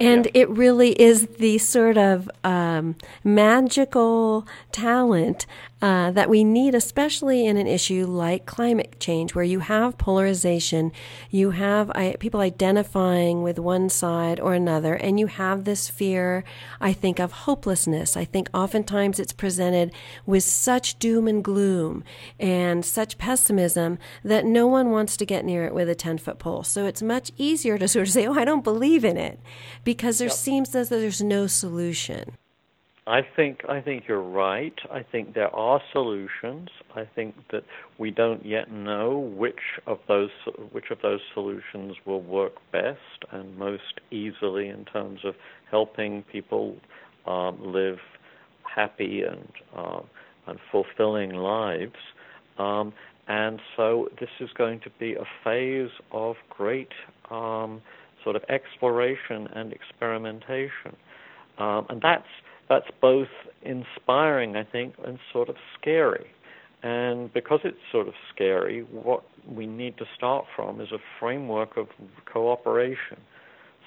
[0.00, 0.42] And yeah.
[0.42, 5.46] it really is the sort of um, magical talent
[5.80, 10.90] uh, that we need, especially in an issue like climate change, where you have polarization,
[11.30, 16.42] you have I, people identifying with one side or another, and you have this fear,
[16.80, 18.16] I think, of hopelessness.
[18.16, 19.92] I think oftentimes it's presented
[20.26, 22.02] with such doom and gloom
[22.40, 26.40] and such pessimism that no one wants to get near it with a 10 foot
[26.40, 26.64] pole.
[26.64, 29.38] So it's much easier to sort of say, oh, I don't believe in it,
[29.84, 30.36] because there yep.
[30.36, 32.36] seems as though there's no solution.
[33.08, 34.78] I think I think you're right.
[34.92, 36.68] I think there are solutions.
[36.94, 37.62] I think that
[37.96, 40.28] we don't yet know which of those
[40.72, 45.34] which of those solutions will work best and most easily in terms of
[45.70, 46.76] helping people
[47.26, 47.96] um, live
[48.62, 50.00] happy and uh,
[50.46, 51.96] and fulfilling lives.
[52.58, 52.92] Um,
[53.26, 56.92] and so this is going to be a phase of great
[57.30, 57.80] um,
[58.22, 60.94] sort of exploration and experimentation,
[61.58, 62.28] um, and that's
[62.68, 63.28] that's both
[63.62, 66.26] inspiring, I think, and sort of scary.
[66.82, 71.76] And because it's sort of scary, what we need to start from is a framework
[71.76, 71.88] of
[72.32, 73.18] cooperation.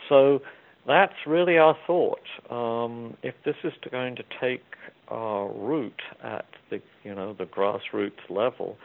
[0.09, 0.41] So
[0.85, 2.19] that's really our thought.
[2.49, 4.63] Um, if this is going to take
[5.11, 8.77] uh, root at the you know the grassroots level,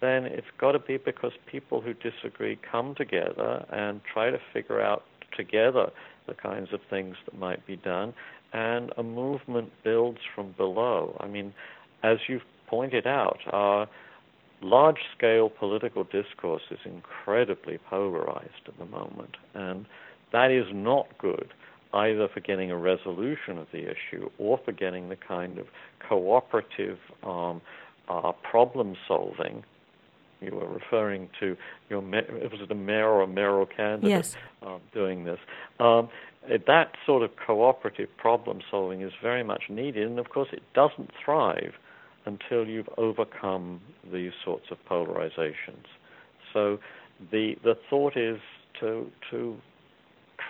[0.00, 4.80] then it's got to be because people who disagree come together and try to figure
[4.80, 5.04] out
[5.36, 5.90] together
[6.26, 8.14] the kinds of things that might be done
[8.54, 11.16] and a movement builds from below.
[11.20, 11.52] I mean,
[12.02, 13.88] as you've pointed out, our
[14.62, 19.84] large scale political discourse is incredibly polarized at the moment, and
[20.32, 21.52] that is not good
[21.92, 25.66] either for getting a resolution of the issue or for getting the kind of
[26.08, 27.60] cooperative um,
[28.08, 29.62] uh, problem solving
[30.40, 31.56] You were referring to
[31.88, 34.36] your was it a mayor or a mayoral candidate yes.
[34.62, 35.38] um, doing this.
[35.78, 36.08] Um,
[36.48, 41.10] that sort of cooperative problem solving is very much needed, and of course, it doesn't
[41.24, 41.74] thrive
[42.26, 43.80] until you've overcome
[44.12, 45.86] these sorts of polarizations.
[46.52, 46.78] So,
[47.30, 48.38] the the thought is
[48.80, 49.56] to to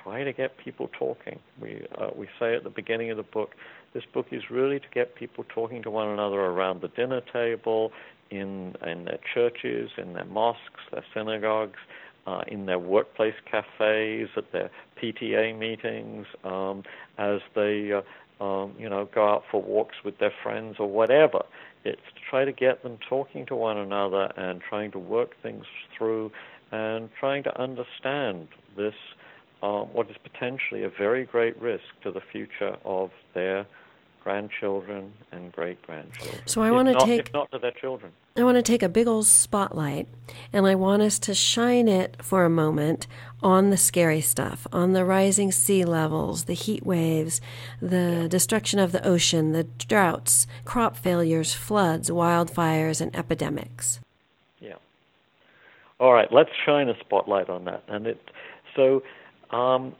[0.02, 1.38] try to get people talking.
[1.60, 3.50] We uh, we say at the beginning of the book,
[3.92, 7.92] this book is really to get people talking to one another around the dinner table,
[8.30, 11.78] in in their churches, in their mosques, their synagogues,
[12.26, 16.82] uh, in their workplace cafes, at their PTA meetings, um,
[17.18, 21.44] as they uh, um, you know go out for walks with their friends or whatever.
[21.84, 25.64] It's to try to get them talking to one another and trying to work things
[25.96, 26.32] through
[26.72, 28.94] and trying to understand this,
[29.62, 33.66] uh, what is potentially a very great risk to the future of their
[34.24, 36.40] grandchildren and great grandchildren.
[36.46, 38.10] So I want to take not to their children.
[38.36, 40.08] I want to take a big old spotlight
[40.50, 43.06] and I want us to shine it for a moment
[43.42, 47.42] on the scary stuff, on the rising sea levels, the heat waves,
[47.82, 48.28] the yeah.
[48.28, 54.00] destruction of the ocean, the droughts, crop failures, floods, wildfires, and epidemics.
[54.58, 54.76] Yeah.
[56.00, 57.84] All right, let's shine a spotlight on that.
[57.88, 58.30] And it
[58.74, 59.02] so
[59.50, 59.94] um,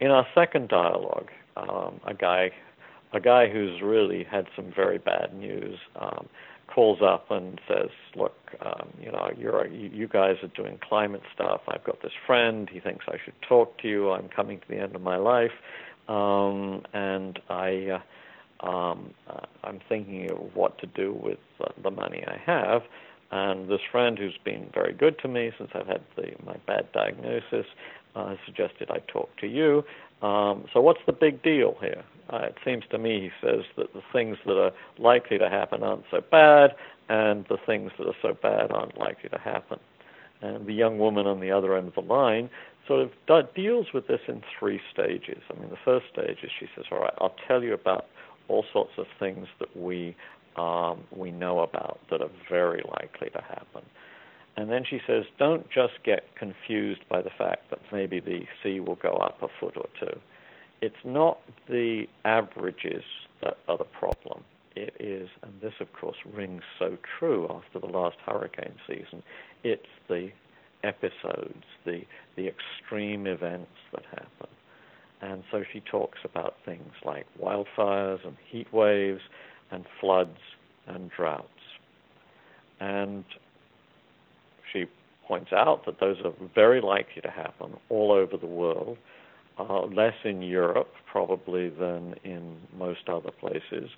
[0.00, 2.50] in our second dialogue, um, a guy
[3.16, 6.28] a guy who's really had some very bad news um,
[6.68, 11.62] calls up and says, "Look, um, you know, you're you guys are doing climate stuff.
[11.68, 12.68] I've got this friend.
[12.70, 14.12] He thinks I should talk to you.
[14.12, 15.56] I'm coming to the end of my life,
[16.08, 18.00] um, and I." Uh,
[18.60, 22.82] um, uh, I'm thinking of what to do with uh, the money I have.
[23.30, 26.90] And this friend who's been very good to me since I've had the, my bad
[26.92, 27.66] diagnosis
[28.16, 29.84] uh, suggested I talk to you.
[30.22, 32.02] Um, so what's the big deal here?
[32.32, 35.82] Uh, it seems to me, he says, that the things that are likely to happen
[35.82, 36.74] aren't so bad,
[37.08, 39.78] and the things that are so bad aren't likely to happen.
[40.40, 42.50] And the young woman on the other end of the line
[42.86, 45.42] sort of d- deals with this in three stages.
[45.50, 48.06] I mean, the first stage is she says, "All right, I'll tell you about
[48.48, 50.16] all sorts of things that we
[50.56, 53.82] um, we know about that are very likely to happen."
[54.56, 58.80] And then she says, "Don't just get confused by the fact that maybe the sea
[58.80, 60.18] will go up a foot or two
[60.80, 61.38] it's not
[61.68, 63.04] the averages
[63.42, 64.42] that are the problem.
[64.74, 69.22] It is, and this of course rings so true after the last hurricane season,
[69.64, 70.30] it's the
[70.84, 72.02] episodes, the,
[72.36, 74.48] the extreme events that happen.
[75.22, 79.22] And so she talks about things like wildfires and heat waves
[79.70, 80.38] and floods
[80.86, 81.48] and droughts.
[82.78, 83.24] And
[85.26, 88.98] points out that those are very likely to happen all over the world
[89.58, 93.90] uh, less in Europe probably than in most other places,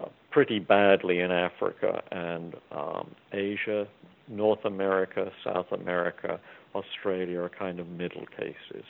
[0.00, 3.86] uh, pretty badly in Africa and um, Asia,
[4.28, 6.40] North America, South America,
[6.74, 8.84] Australia are kind of middle cases.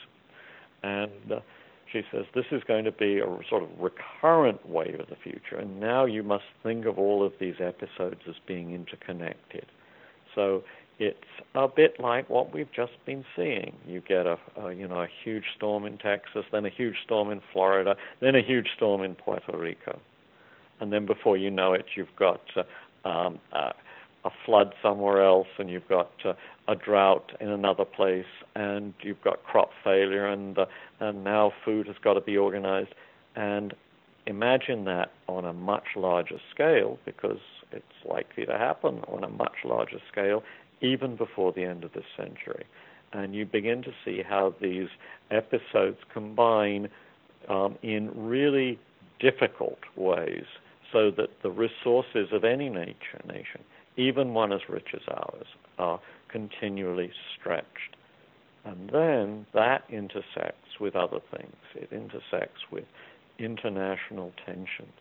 [0.83, 1.40] And uh,
[1.92, 5.57] she says this is going to be a sort of recurrent wave of the future,
[5.59, 9.66] and now you must think of all of these episodes as being interconnected.
[10.35, 10.62] So
[10.99, 11.19] it's
[11.55, 13.75] a bit like what we've just been seeing.
[13.87, 17.31] You get a, a, you know a huge storm in Texas, then a huge storm
[17.31, 20.01] in Florida, then a huge storm in Puerto Rico,
[20.81, 23.73] and then before you know it, you've got uh, um, uh,
[24.25, 26.35] a flood somewhere else, and you've got uh,
[26.67, 30.67] a drought in another place, and you've got crop failure, and uh,
[31.01, 32.95] and now food has got to be organized,
[33.37, 33.75] and
[34.27, 37.39] imagine that on a much larger scale because
[37.73, 40.43] it's likely to happen on a much larger scale
[40.81, 42.64] even before the end of this century.
[43.12, 44.88] And you begin to see how these
[45.31, 46.88] episodes combine
[47.49, 48.79] um, in really
[49.19, 50.45] difficult ways
[50.93, 53.62] so that the resources of any nature, nation,
[53.97, 55.47] even one as rich as ours,
[55.79, 57.97] are continually stretched.
[58.64, 61.57] And then that intersects with other things.
[61.75, 62.85] It intersects with
[63.38, 65.01] international tensions.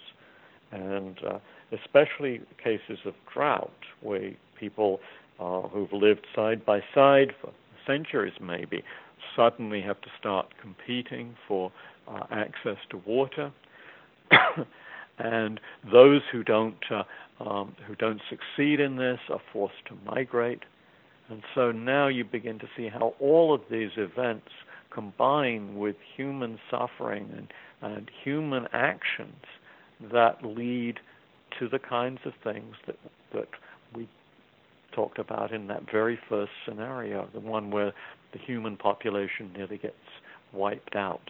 [0.71, 1.39] And uh,
[1.71, 4.99] especially cases of drought, where people
[5.39, 7.51] uh, who've lived side by side for
[7.85, 8.83] centuries maybe
[9.35, 11.71] suddenly have to start competing for
[12.07, 13.51] uh, access to water.
[15.19, 15.59] and
[15.91, 17.03] those who don't uh,
[17.39, 20.63] um, who don't succeed in this are forced to migrate.
[21.29, 24.49] And so now you begin to see how all of these events
[24.91, 29.43] combine with human suffering and, and human actions
[30.11, 30.99] that lead
[31.59, 32.97] to the kinds of things that
[33.33, 33.47] that
[33.93, 34.07] we
[34.97, 37.93] talked about in that very first scenario, the one where
[38.33, 39.95] the human population nearly gets
[40.51, 41.29] wiped out.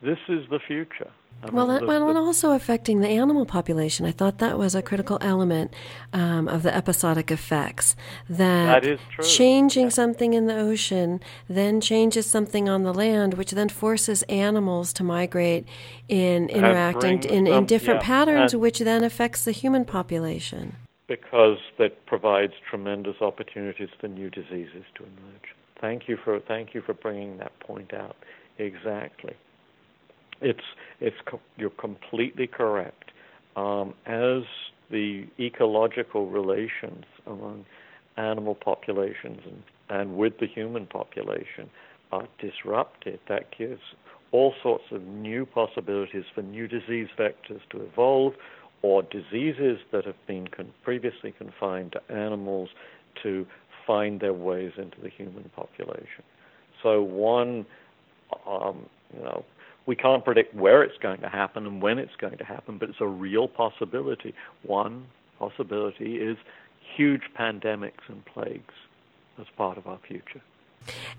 [0.00, 1.10] this is the future.
[1.42, 4.06] I well, that, well, and also affecting the animal population.
[4.06, 5.72] I thought that was a critical element
[6.12, 7.96] um, of the episodic effects.
[8.28, 10.00] That, that changing yeah.
[10.00, 15.02] something in the ocean then changes something on the land, which then forces animals to
[15.02, 15.66] migrate
[16.08, 20.76] in interacting in, in, different yeah, patterns, which then affects the human population.
[21.12, 25.54] Because that provides tremendous opportunities for new diseases to emerge.
[25.78, 28.16] Thank you for thank you for bringing that point out.
[28.58, 29.34] Exactly.
[30.40, 30.64] It's
[31.00, 31.16] it's
[31.58, 33.10] you're completely correct.
[33.56, 34.44] Um, as
[34.90, 37.66] the ecological relations among
[38.16, 41.68] animal populations and, and with the human population
[42.10, 43.82] are disrupted, that gives
[44.30, 48.32] all sorts of new possibilities for new disease vectors to evolve
[48.82, 52.68] or diseases that have been con- previously confined to animals
[53.22, 53.46] to
[53.86, 56.24] find their ways into the human population.
[56.82, 57.64] So one,
[58.46, 59.44] um, you know,
[59.86, 62.88] we can't predict where it's going to happen and when it's going to happen, but
[62.88, 64.34] it's a real possibility.
[64.64, 65.06] One
[65.38, 66.36] possibility is
[66.96, 68.74] huge pandemics and plagues
[69.40, 70.42] as part of our future.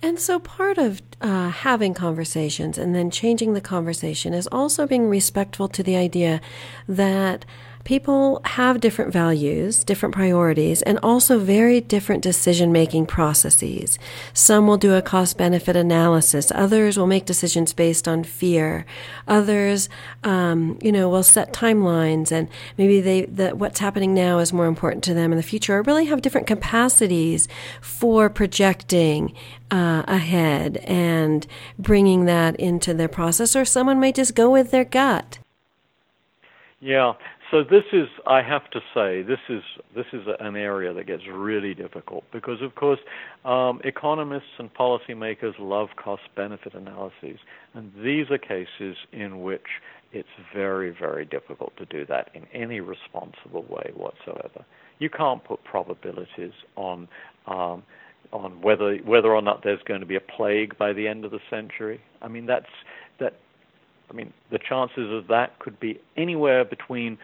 [0.02, 5.10] And so, part of uh, having conversations and then changing the conversation is also being
[5.10, 6.42] respectful to the idea
[6.88, 7.46] that
[7.84, 14.00] people have different values, different priorities, and also very different decision making processes.
[14.34, 16.52] Some will do a cost benefit analysis.
[16.56, 18.86] Others will make decisions based on fear.
[19.28, 19.90] Others,
[20.24, 24.68] um, you know, will set timelines and maybe they, the, what's happening now is more
[24.68, 27.48] important to them in the future or really have different capacities
[27.82, 29.34] for projecting
[29.72, 33.56] uh, ahead and bringing that into their process.
[33.56, 35.40] Or someone may just go with their gut.
[36.80, 37.14] Yeah,
[37.54, 39.62] so this is, I have to say, this is
[39.96, 43.00] this is an area that gets really difficult because, of course,
[43.46, 47.38] um, economists and policymakers love cost-benefit analyses,
[47.76, 49.68] and these are cases in which
[50.12, 54.66] it's very, very difficult to do that in any responsible way whatsoever.
[54.98, 57.08] You can't put probabilities on
[57.46, 57.84] um,
[58.32, 61.30] on whether whether or not there's going to be a plague by the end of
[61.30, 62.02] the century.
[62.22, 63.03] I mean, that's that
[64.10, 67.18] I mean, the chances of that could be anywhere between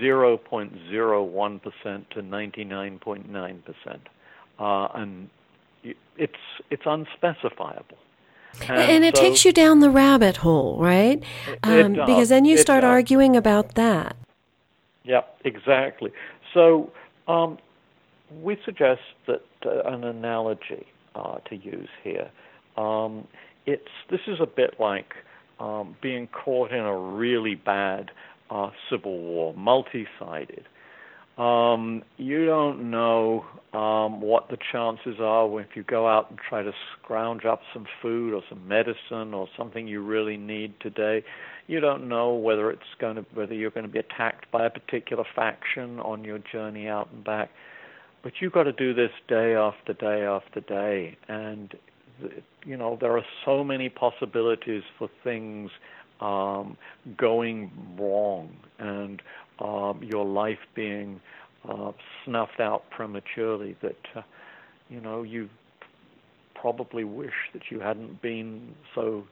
[0.00, 3.98] 0.01% to 99.9%.
[4.58, 5.30] Uh, and
[6.16, 6.34] it's,
[6.70, 7.98] it's unspecifiable.
[8.68, 11.22] And, and it so, takes you down the rabbit hole, right?
[11.62, 14.16] Um, because then you start arguing about that.
[15.02, 16.12] Yeah, exactly.
[16.52, 16.92] So
[17.26, 17.58] um,
[18.42, 22.30] we suggest that uh, an analogy uh, to use here.
[22.76, 23.26] Um,
[23.66, 25.14] it's this is a bit like
[25.60, 28.10] um, being caught in a really bad
[28.50, 30.64] uh, civil war, multi-sided.
[31.36, 36.62] Um, you don't know um, what the chances are if you go out and try
[36.62, 41.24] to scrounge up some food or some medicine or something you really need today.
[41.66, 44.70] You don't know whether it's going to whether you're going to be attacked by a
[44.70, 47.50] particular faction on your journey out and back.
[48.22, 51.74] But you've got to do this day after day after day, and
[52.64, 55.70] you know, there are so many possibilities for things
[56.20, 56.76] um,
[57.16, 59.20] going wrong and
[59.58, 61.20] um, your life being
[61.68, 61.92] uh,
[62.24, 64.22] snuffed out prematurely that, uh,
[64.88, 65.48] you know, you
[66.54, 69.24] probably wish that you hadn't been so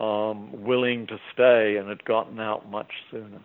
[0.00, 3.40] um, willing to stay and had gotten out much sooner.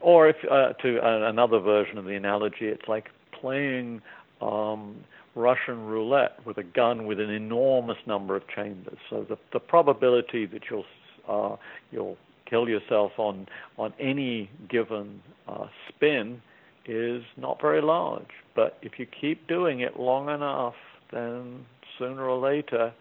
[0.00, 4.00] Or if uh, to uh, another version of the analogy, it's like playing
[4.40, 4.96] um,
[5.34, 8.98] Russian roulette with a gun with an enormous number of chambers.
[9.08, 10.84] So the the probability that you'll
[11.28, 11.56] uh,
[11.90, 12.16] you'll
[12.48, 13.46] kill yourself on
[13.78, 16.42] on any given uh, spin
[16.86, 18.30] is not very large.
[18.56, 20.74] But if you keep doing it long enough,
[21.12, 21.64] then
[21.98, 22.92] sooner or later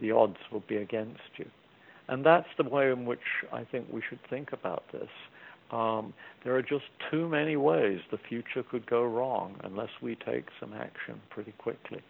[0.00, 1.46] the odds will be against you.
[2.08, 5.10] And that's the way in which I think we should think about this.
[5.70, 6.14] Um,
[6.44, 10.72] there are just too many ways the future could go wrong unless we take some
[10.72, 12.00] action pretty quickly.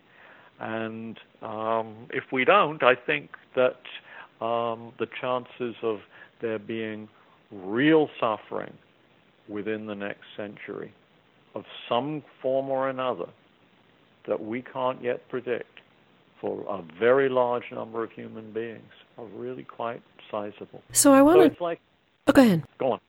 [0.61, 3.80] And um, if we don't, I think that
[4.44, 5.98] um, the chances of
[6.40, 7.09] there being
[7.50, 8.72] real suffering
[9.48, 10.92] within the next century
[11.54, 13.26] of some form or another
[14.26, 15.80] that we can't yet predict
[16.40, 20.82] for a very large number of human beings are really quite sizable.
[20.92, 21.59] So I want to.
[21.59, 21.80] So like,
[22.26, 22.64] oh, go ahead.
[22.78, 23.00] Go on.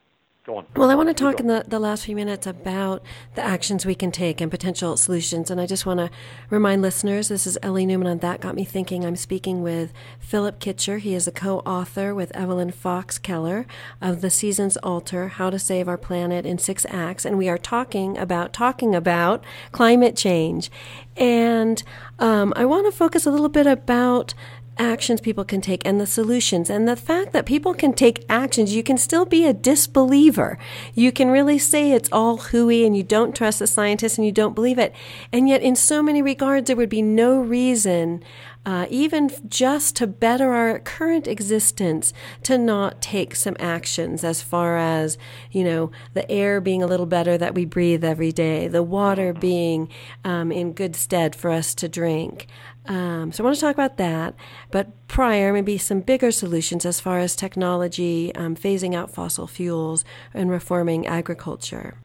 [0.75, 3.03] Well, I want to talk in the, the last few minutes about
[3.35, 5.51] the actions we can take and potential solutions.
[5.51, 6.09] And I just want to
[6.49, 9.05] remind listeners this is Ellie Newman on That Got Me Thinking.
[9.05, 10.99] I'm speaking with Philip Kitcher.
[10.99, 13.67] He is a co author with Evelyn Fox Keller
[14.01, 17.25] of The Seasons Alter How to Save Our Planet in Six Acts.
[17.25, 20.71] And we are talking about talking about climate change.
[21.15, 21.83] And
[22.17, 24.33] um, I want to focus a little bit about
[24.79, 28.73] actions people can take and the solutions and the fact that people can take actions
[28.73, 30.57] you can still be a disbeliever
[30.93, 34.31] you can really say it's all hooey and you don't trust the scientists and you
[34.31, 34.95] don't believe it
[35.31, 38.23] and yet in so many regards there would be no reason
[38.65, 42.13] uh, even just to better our current existence,
[42.43, 45.17] to not take some actions as far as,
[45.51, 49.33] you know, the air being a little better that we breathe every day, the water
[49.33, 49.89] being
[50.23, 52.47] um, in good stead for us to drink.
[52.87, 54.35] Um, so I want to talk about that,
[54.71, 60.03] but prior, maybe some bigger solutions as far as technology, um, phasing out fossil fuels,
[60.33, 61.97] and reforming agriculture.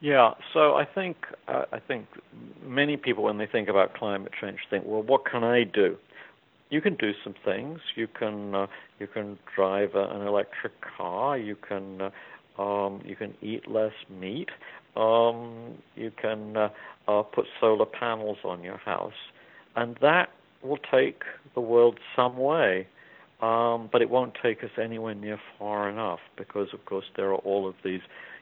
[0.00, 1.16] Yeah, so I think
[1.48, 2.06] uh, I think
[2.64, 5.96] many people, when they think about climate change, think, well, what can I do?
[6.70, 7.80] You can do some things.
[7.96, 8.66] You can uh,
[9.00, 11.36] you can drive a, an electric car.
[11.36, 14.50] You can uh, um, you can eat less meat.
[14.96, 16.68] Um, you can uh,
[17.08, 19.12] uh, put solar panels on your house,
[19.78, 20.30] and that
[20.62, 21.22] will take
[21.54, 22.88] the world some way.
[23.40, 27.36] Um, but it won't take us anywhere near far enough because, of course, there are
[27.36, 28.00] all of these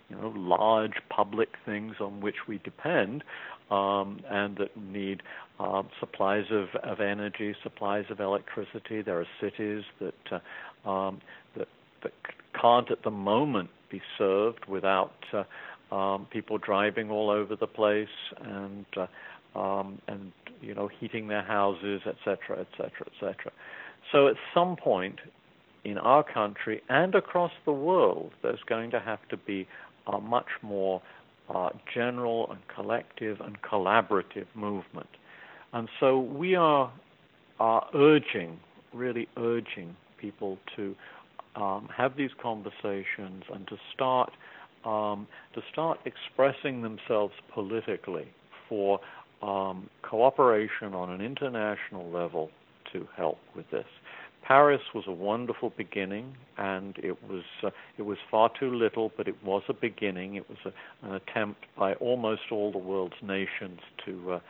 [0.08, 3.22] you know, large public things on which we depend
[3.70, 5.22] um, and that need
[5.60, 9.02] um, supplies of, of energy, supplies of electricity.
[9.02, 10.40] There are cities that,
[10.86, 11.20] uh, um,
[11.58, 11.68] that,
[12.02, 12.12] that
[12.58, 18.08] can't at the moment be served without uh, um, people driving all over the place
[18.40, 23.52] and, uh, um, and you know, heating their houses, etc., etc., etc.
[24.12, 25.20] So at some point
[25.84, 29.66] in our country and across the world, there's going to have to be
[30.06, 31.02] a much more
[31.48, 35.08] uh, general and collective and collaborative movement.
[35.72, 36.92] And so we are,
[37.60, 38.58] are urging,
[38.92, 40.94] really urging people to
[41.54, 44.32] um, have these conversations and to start
[44.84, 48.28] um, to start expressing themselves politically
[48.68, 49.00] for
[49.42, 52.50] um, cooperation on an international level
[52.92, 53.86] to help with this.
[54.46, 59.26] Paris was a wonderful beginning, and it was uh, it was far too little, but
[59.26, 60.36] it was a beginning.
[60.36, 64.40] It was a, an attempt by almost all the world's nations to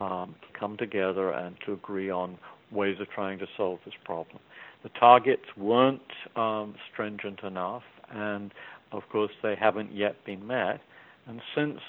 [0.00, 2.38] uh, um, come together and to agree on
[2.70, 4.38] ways of trying to solve this problem.
[4.84, 6.00] The targets weren't
[6.36, 8.52] um, stringent enough, and
[8.92, 10.80] of course they haven't yet been met.
[11.26, 11.80] And since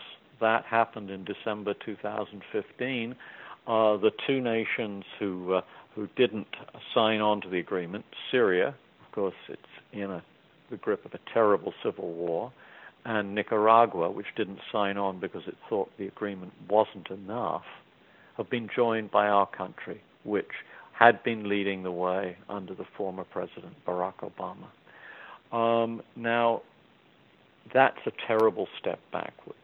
[0.41, 3.15] that happened in December 2015,
[3.67, 5.61] uh, the two nations who uh,
[5.95, 6.47] who didn't
[6.93, 8.05] sign on to the agreement.
[8.31, 8.69] Syria,
[9.05, 9.61] of course, it's
[9.91, 10.23] in a,
[10.69, 12.51] the grip of a terrible civil war,
[13.05, 17.65] and Nicaragua, which didn't sign on because it thought the agreement wasn't enough,
[18.37, 20.51] have been joined by our country, which
[20.97, 24.67] had been leading the way under the former president, Barack Obama.
[25.55, 26.61] Um, now,
[27.73, 29.57] that's a terrible step backwards.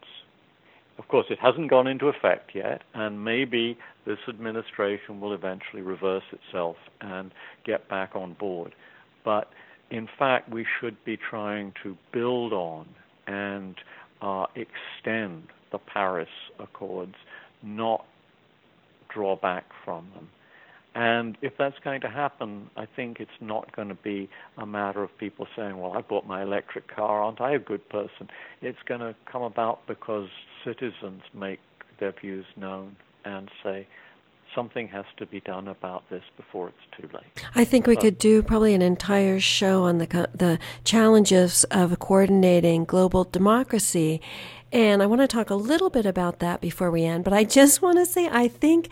[0.98, 6.24] Of course, it hasn't gone into effect yet, and maybe this administration will eventually reverse
[6.32, 7.32] itself and
[7.64, 8.74] get back on board.
[9.24, 9.48] But
[9.90, 12.86] in fact, we should be trying to build on
[13.26, 13.76] and
[14.20, 16.28] uh, extend the Paris
[16.58, 17.14] Accords,
[17.62, 18.04] not
[19.12, 20.28] draw back from them.
[20.98, 25.00] And if that's going to happen, I think it's not going to be a matter
[25.04, 28.28] of people saying, well, I bought my electric car, aren't I a good person?
[28.62, 30.28] It's going to come about because
[30.64, 31.60] citizens make
[32.00, 33.86] their views known and say,
[34.56, 37.46] something has to be done about this before it's too late.
[37.54, 42.84] I think we could do probably an entire show on the the challenges of coordinating
[42.84, 44.20] global democracy,
[44.72, 47.24] and I want to talk a little bit about that before we end.
[47.24, 48.88] But I just want to say I think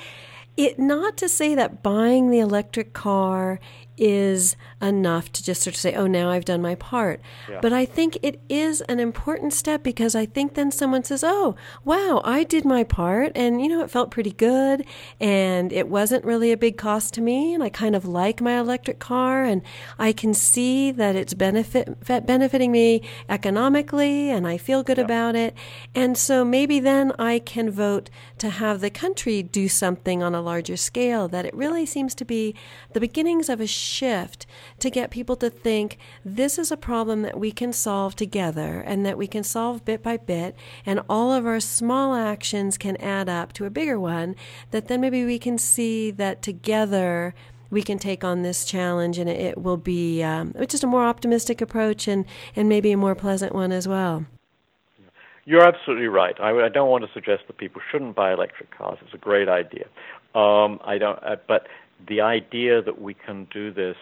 [0.57, 3.61] it not to say that buying the electric car
[3.99, 7.21] is enough to just sort of say, oh, now I've done my part.
[7.49, 7.61] Yeah.
[7.63, 11.57] But I think it is an important step because I think then someone says, oh,
[11.85, 14.85] wow, I did my part and, you know, it felt pretty good
[15.21, 18.59] and it wasn't really a big cost to me and I kind of like my
[18.59, 19.63] electric car and
[19.99, 25.05] I can see that it's benefit, benefiting me economically and I feel good yeah.
[25.05, 25.55] about it.
[25.95, 30.43] And so maybe then I can vote to have the country do something on a
[30.43, 32.55] larger scale that it really seems to be
[32.93, 34.47] the beginnings of a shift
[34.81, 39.07] to get people to think this is a problem that we can solve together and
[39.07, 43.29] that we can solve bit by bit, and all of our small actions can add
[43.29, 44.35] up to a bigger one,
[44.71, 47.35] that then maybe we can see that together
[47.71, 51.61] we can take on this challenge and it will be um, just a more optimistic
[51.61, 52.25] approach and,
[52.55, 54.25] and maybe a more pleasant one as well.
[55.45, 56.35] You're absolutely right.
[56.41, 58.99] I, I, don't want to suggest that people shouldn't buy electric cars.
[59.05, 59.87] It's a great idea.
[60.35, 61.69] Um, I don't, uh, but
[62.09, 63.97] the idea that we can do this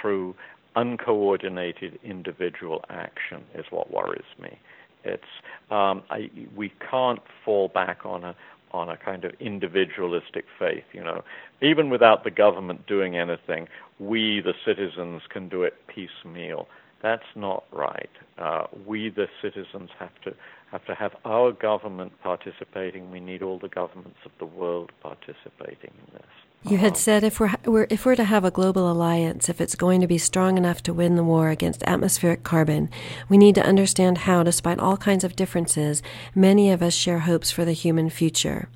[0.00, 0.34] through
[0.76, 4.58] uncoordinated individual action is what worries me.
[5.04, 5.22] It's
[5.70, 8.36] um, I, we can't fall back on a
[8.72, 10.84] on a kind of individualistic faith.
[10.92, 11.22] You know,
[11.60, 13.66] even without the government doing anything,
[13.98, 16.68] we, the citizens, can do it piecemeal.
[17.02, 18.10] That's not right.
[18.38, 20.34] Uh, we, the citizens, have to
[20.70, 23.10] have to have our government participating.
[23.10, 26.22] We need all the governments of the world participating in this.
[26.62, 29.74] You had said if we're, we're, if we're to have a global alliance, if it's
[29.74, 32.90] going to be strong enough to win the war against atmospheric carbon,
[33.30, 36.02] we need to understand how, despite all kinds of differences,
[36.34, 38.68] many of us share hopes for the human future,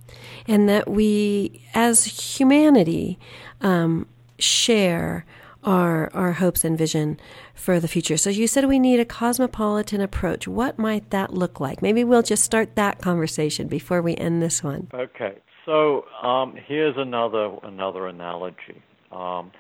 [0.49, 2.05] and that we, as
[2.37, 3.19] humanity,
[3.61, 4.07] um,
[4.39, 5.27] share
[5.65, 7.19] our our hopes and vision
[7.55, 8.17] for the future.
[8.17, 10.47] So you said we need a cosmopolitan approach.
[10.47, 11.83] What might that look like?
[11.83, 14.89] Maybe we'll just start that conversation before we end this one.
[14.93, 15.39] Okay.
[15.65, 18.83] So um, here's another another analogy.
[19.11, 19.51] Um,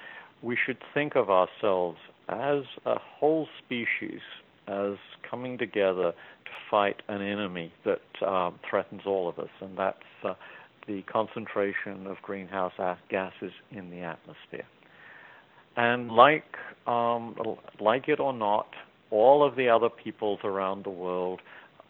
[0.42, 1.98] we should think of ourselves
[2.28, 4.20] as a whole species,
[4.66, 4.94] as
[5.28, 10.34] coming together to fight an enemy that um, threatens all of us, and that's uh,
[10.86, 12.72] the concentration of greenhouse
[13.08, 14.66] gases in the atmosphere.
[15.76, 16.44] And like
[16.86, 17.36] um,
[17.80, 18.68] like it or not,
[19.10, 21.40] all of the other peoples around the world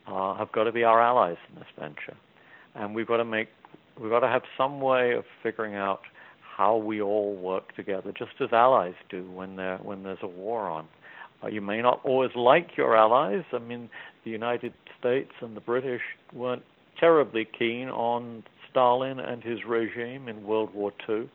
[0.07, 2.17] uh, have got to be our allies in this venture,
[2.75, 3.49] and we've got to make
[4.01, 6.01] We've got to have some way of figuring out
[6.57, 10.69] how we all work together, just as allies do when there when there's a war
[10.69, 10.87] on.
[11.43, 13.45] Uh, you may not always like your allies.
[13.53, 13.89] I mean,
[14.25, 16.63] the United States and the British weren't
[16.99, 21.29] terribly keen on Stalin and his regime in World War II,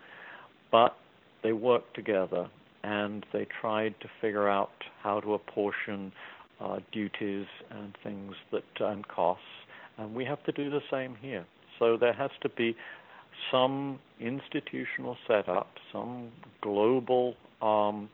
[0.71, 0.97] but
[1.43, 2.49] they worked together
[2.83, 6.11] and they tried to figure out how to apportion
[6.59, 9.43] uh, duties and things that and costs.
[9.97, 11.45] And we have to do the same here.
[11.77, 12.75] So there has to be
[13.51, 16.29] some institutional setup, some
[16.61, 18.09] global um,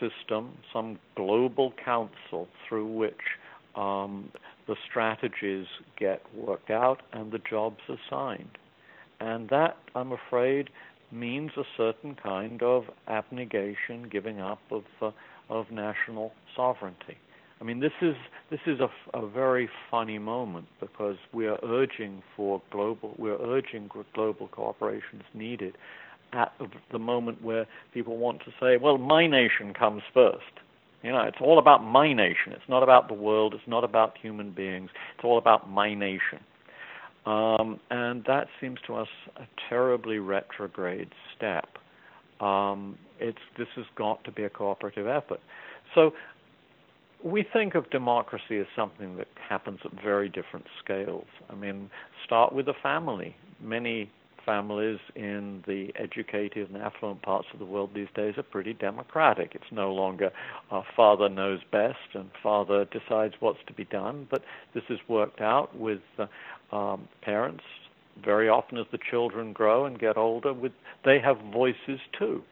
[0.00, 3.14] system, some global council through which
[3.74, 4.30] um,
[4.66, 5.66] the strategies
[5.98, 8.58] get worked out and the jobs assigned.
[9.20, 10.70] And that, I'm afraid,
[11.14, 15.10] means a certain kind of abnegation, giving up of, uh,
[15.48, 17.16] of national sovereignty.
[17.60, 18.14] I mean, this is
[18.50, 23.88] this is a, a very funny moment because we are urging for global we're urging
[24.12, 25.76] global cooperation is needed
[26.34, 26.52] at
[26.90, 30.42] the moment where people want to say, well, my nation comes first.
[31.02, 32.52] You know, it's all about my nation.
[32.52, 33.54] It's not about the world.
[33.54, 34.90] It's not about human beings.
[35.14, 36.40] It's all about my nation.
[37.26, 41.68] Um, and that seems to us a terribly retrograde step.
[42.40, 45.40] Um, it's this has got to be a cooperative effort.
[45.94, 46.12] So
[47.22, 51.26] we think of democracy as something that happens at very different scales.
[51.48, 51.90] I mean,
[52.26, 53.34] start with the family.
[53.62, 54.10] Many
[54.44, 59.52] families in the educated and affluent parts of the world these days are pretty democratic.
[59.54, 60.30] It's no longer
[60.70, 64.42] uh, father knows best and father decides what's to be done, but
[64.74, 66.26] this is worked out with uh,
[66.72, 67.64] um, parents.
[68.24, 70.72] Very often, as the children grow and get older, with
[71.04, 72.42] they have voices too.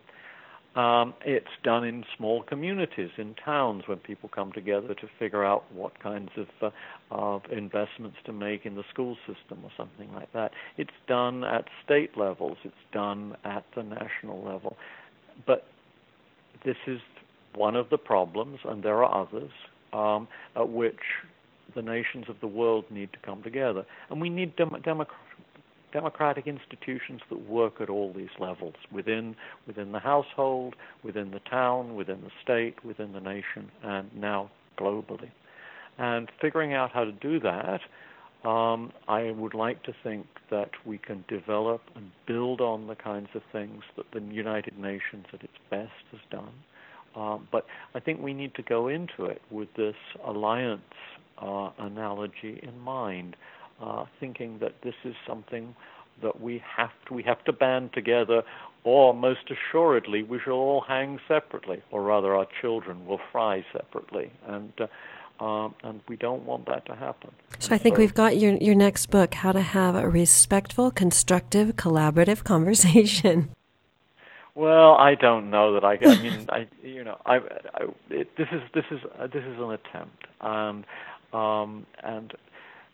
[0.75, 5.71] Um, it's done in small communities, in towns, when people come together to figure out
[5.71, 6.71] what kinds of, uh,
[7.11, 10.53] of investments to make in the school system or something like that.
[10.79, 14.79] It's done at state levels, it's done at the national level.
[15.47, 15.67] But
[16.65, 17.01] this is
[17.55, 19.51] one of the problems, and there are others,
[19.93, 21.01] um, at which
[21.75, 23.85] the nations of the world need to come together.
[24.11, 25.17] And we need dem- democracy
[25.93, 31.95] democratic institutions that work at all these levels within within the household, within the town,
[31.95, 35.31] within the state, within the nation, and now globally.
[35.99, 37.81] And figuring out how to do that,
[38.49, 43.29] um, I would like to think that we can develop and build on the kinds
[43.35, 46.53] of things that the United Nations at its best has done.
[47.15, 49.95] Um, but I think we need to go into it with this
[50.25, 50.81] alliance
[51.43, 53.37] uh, analogy in mind
[53.81, 55.75] uh, thinking that this is something
[56.23, 58.43] that we have to, we have to band together,
[58.85, 64.31] or most assuredly we shall all hang separately, or rather our children will fry separately,
[64.47, 64.73] and.
[64.81, 64.87] Uh,
[65.41, 67.31] um, and we don't want that to happen.
[67.59, 70.93] So I think so, we've got your your next book, How to Have a Respectful,
[70.93, 73.51] Constructive, Collaborative Conversation.
[74.55, 75.99] Well, I don't know that I.
[76.01, 79.59] I mean, I you know, I, I it, this is this is uh, this is
[79.59, 80.85] an attempt, and
[81.33, 82.33] um, and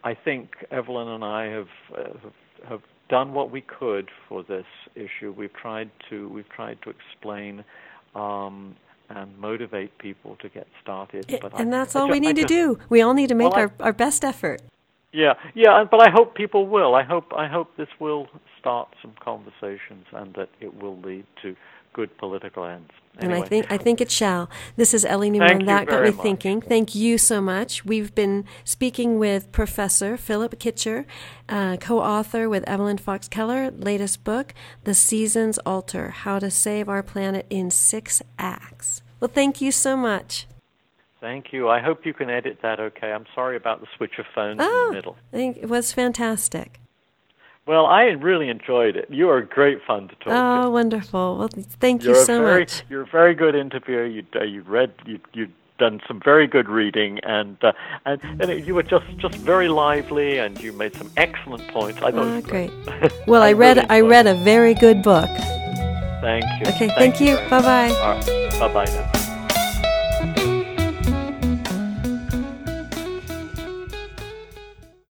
[0.04, 5.32] I think Evelyn and I have, uh, have, done what we could for this issue.
[5.32, 7.64] We've tried to we've tried to explain
[8.14, 8.76] um,
[9.08, 11.26] and motivate people to get started.
[11.40, 12.78] But and I, that's all I, we need to do.
[12.90, 14.60] We all need to make well, our, our best effort.
[15.12, 16.94] Yeah, yeah, but I hope people will.
[16.94, 18.26] I hope I hope this will
[18.60, 21.56] start some conversations and that it will lead to
[21.98, 22.92] good political ends.
[23.18, 23.34] Anyway.
[23.34, 24.48] And I think I think it shall.
[24.76, 25.66] This is Ellie Newman.
[25.66, 26.22] that got me much.
[26.22, 26.60] thinking.
[26.60, 27.84] Thank you so much.
[27.84, 31.06] We've been speaking with Professor Philip Kitcher,
[31.48, 37.02] uh, co-author with Evelyn Fox Keller, latest book, "The Seasons Alter: How to Save Our
[37.02, 40.46] Planet in Six Acts." Well, thank you so much.
[41.20, 41.68] Thank you.
[41.68, 43.10] I hope you can edit that okay.
[43.10, 45.16] I'm sorry about the switch of phones oh, in the middle.
[45.32, 46.78] I think it was fantastic.
[47.68, 49.10] Well, I really enjoyed it.
[49.10, 50.66] You are great fun to talk oh, to.
[50.66, 51.36] Oh, wonderful.
[51.36, 51.50] Well,
[51.80, 52.82] thank you're you so very, much.
[52.88, 54.06] You're a very good interviewer.
[54.06, 55.48] You uh, you read you you
[55.78, 57.72] done some very good reading and uh,
[58.06, 61.98] and, and you were just just very lively and you made some excellent points.
[61.98, 62.70] I thought oh, great.
[62.84, 63.12] great.
[63.26, 65.28] well, I, I read really I read a very good book.
[66.22, 66.72] Thank you.
[66.72, 67.32] Okay, thank, thank you.
[67.32, 67.50] you.
[67.50, 67.90] Bye bye.
[67.90, 68.58] Right.
[68.58, 69.12] Bye bye now.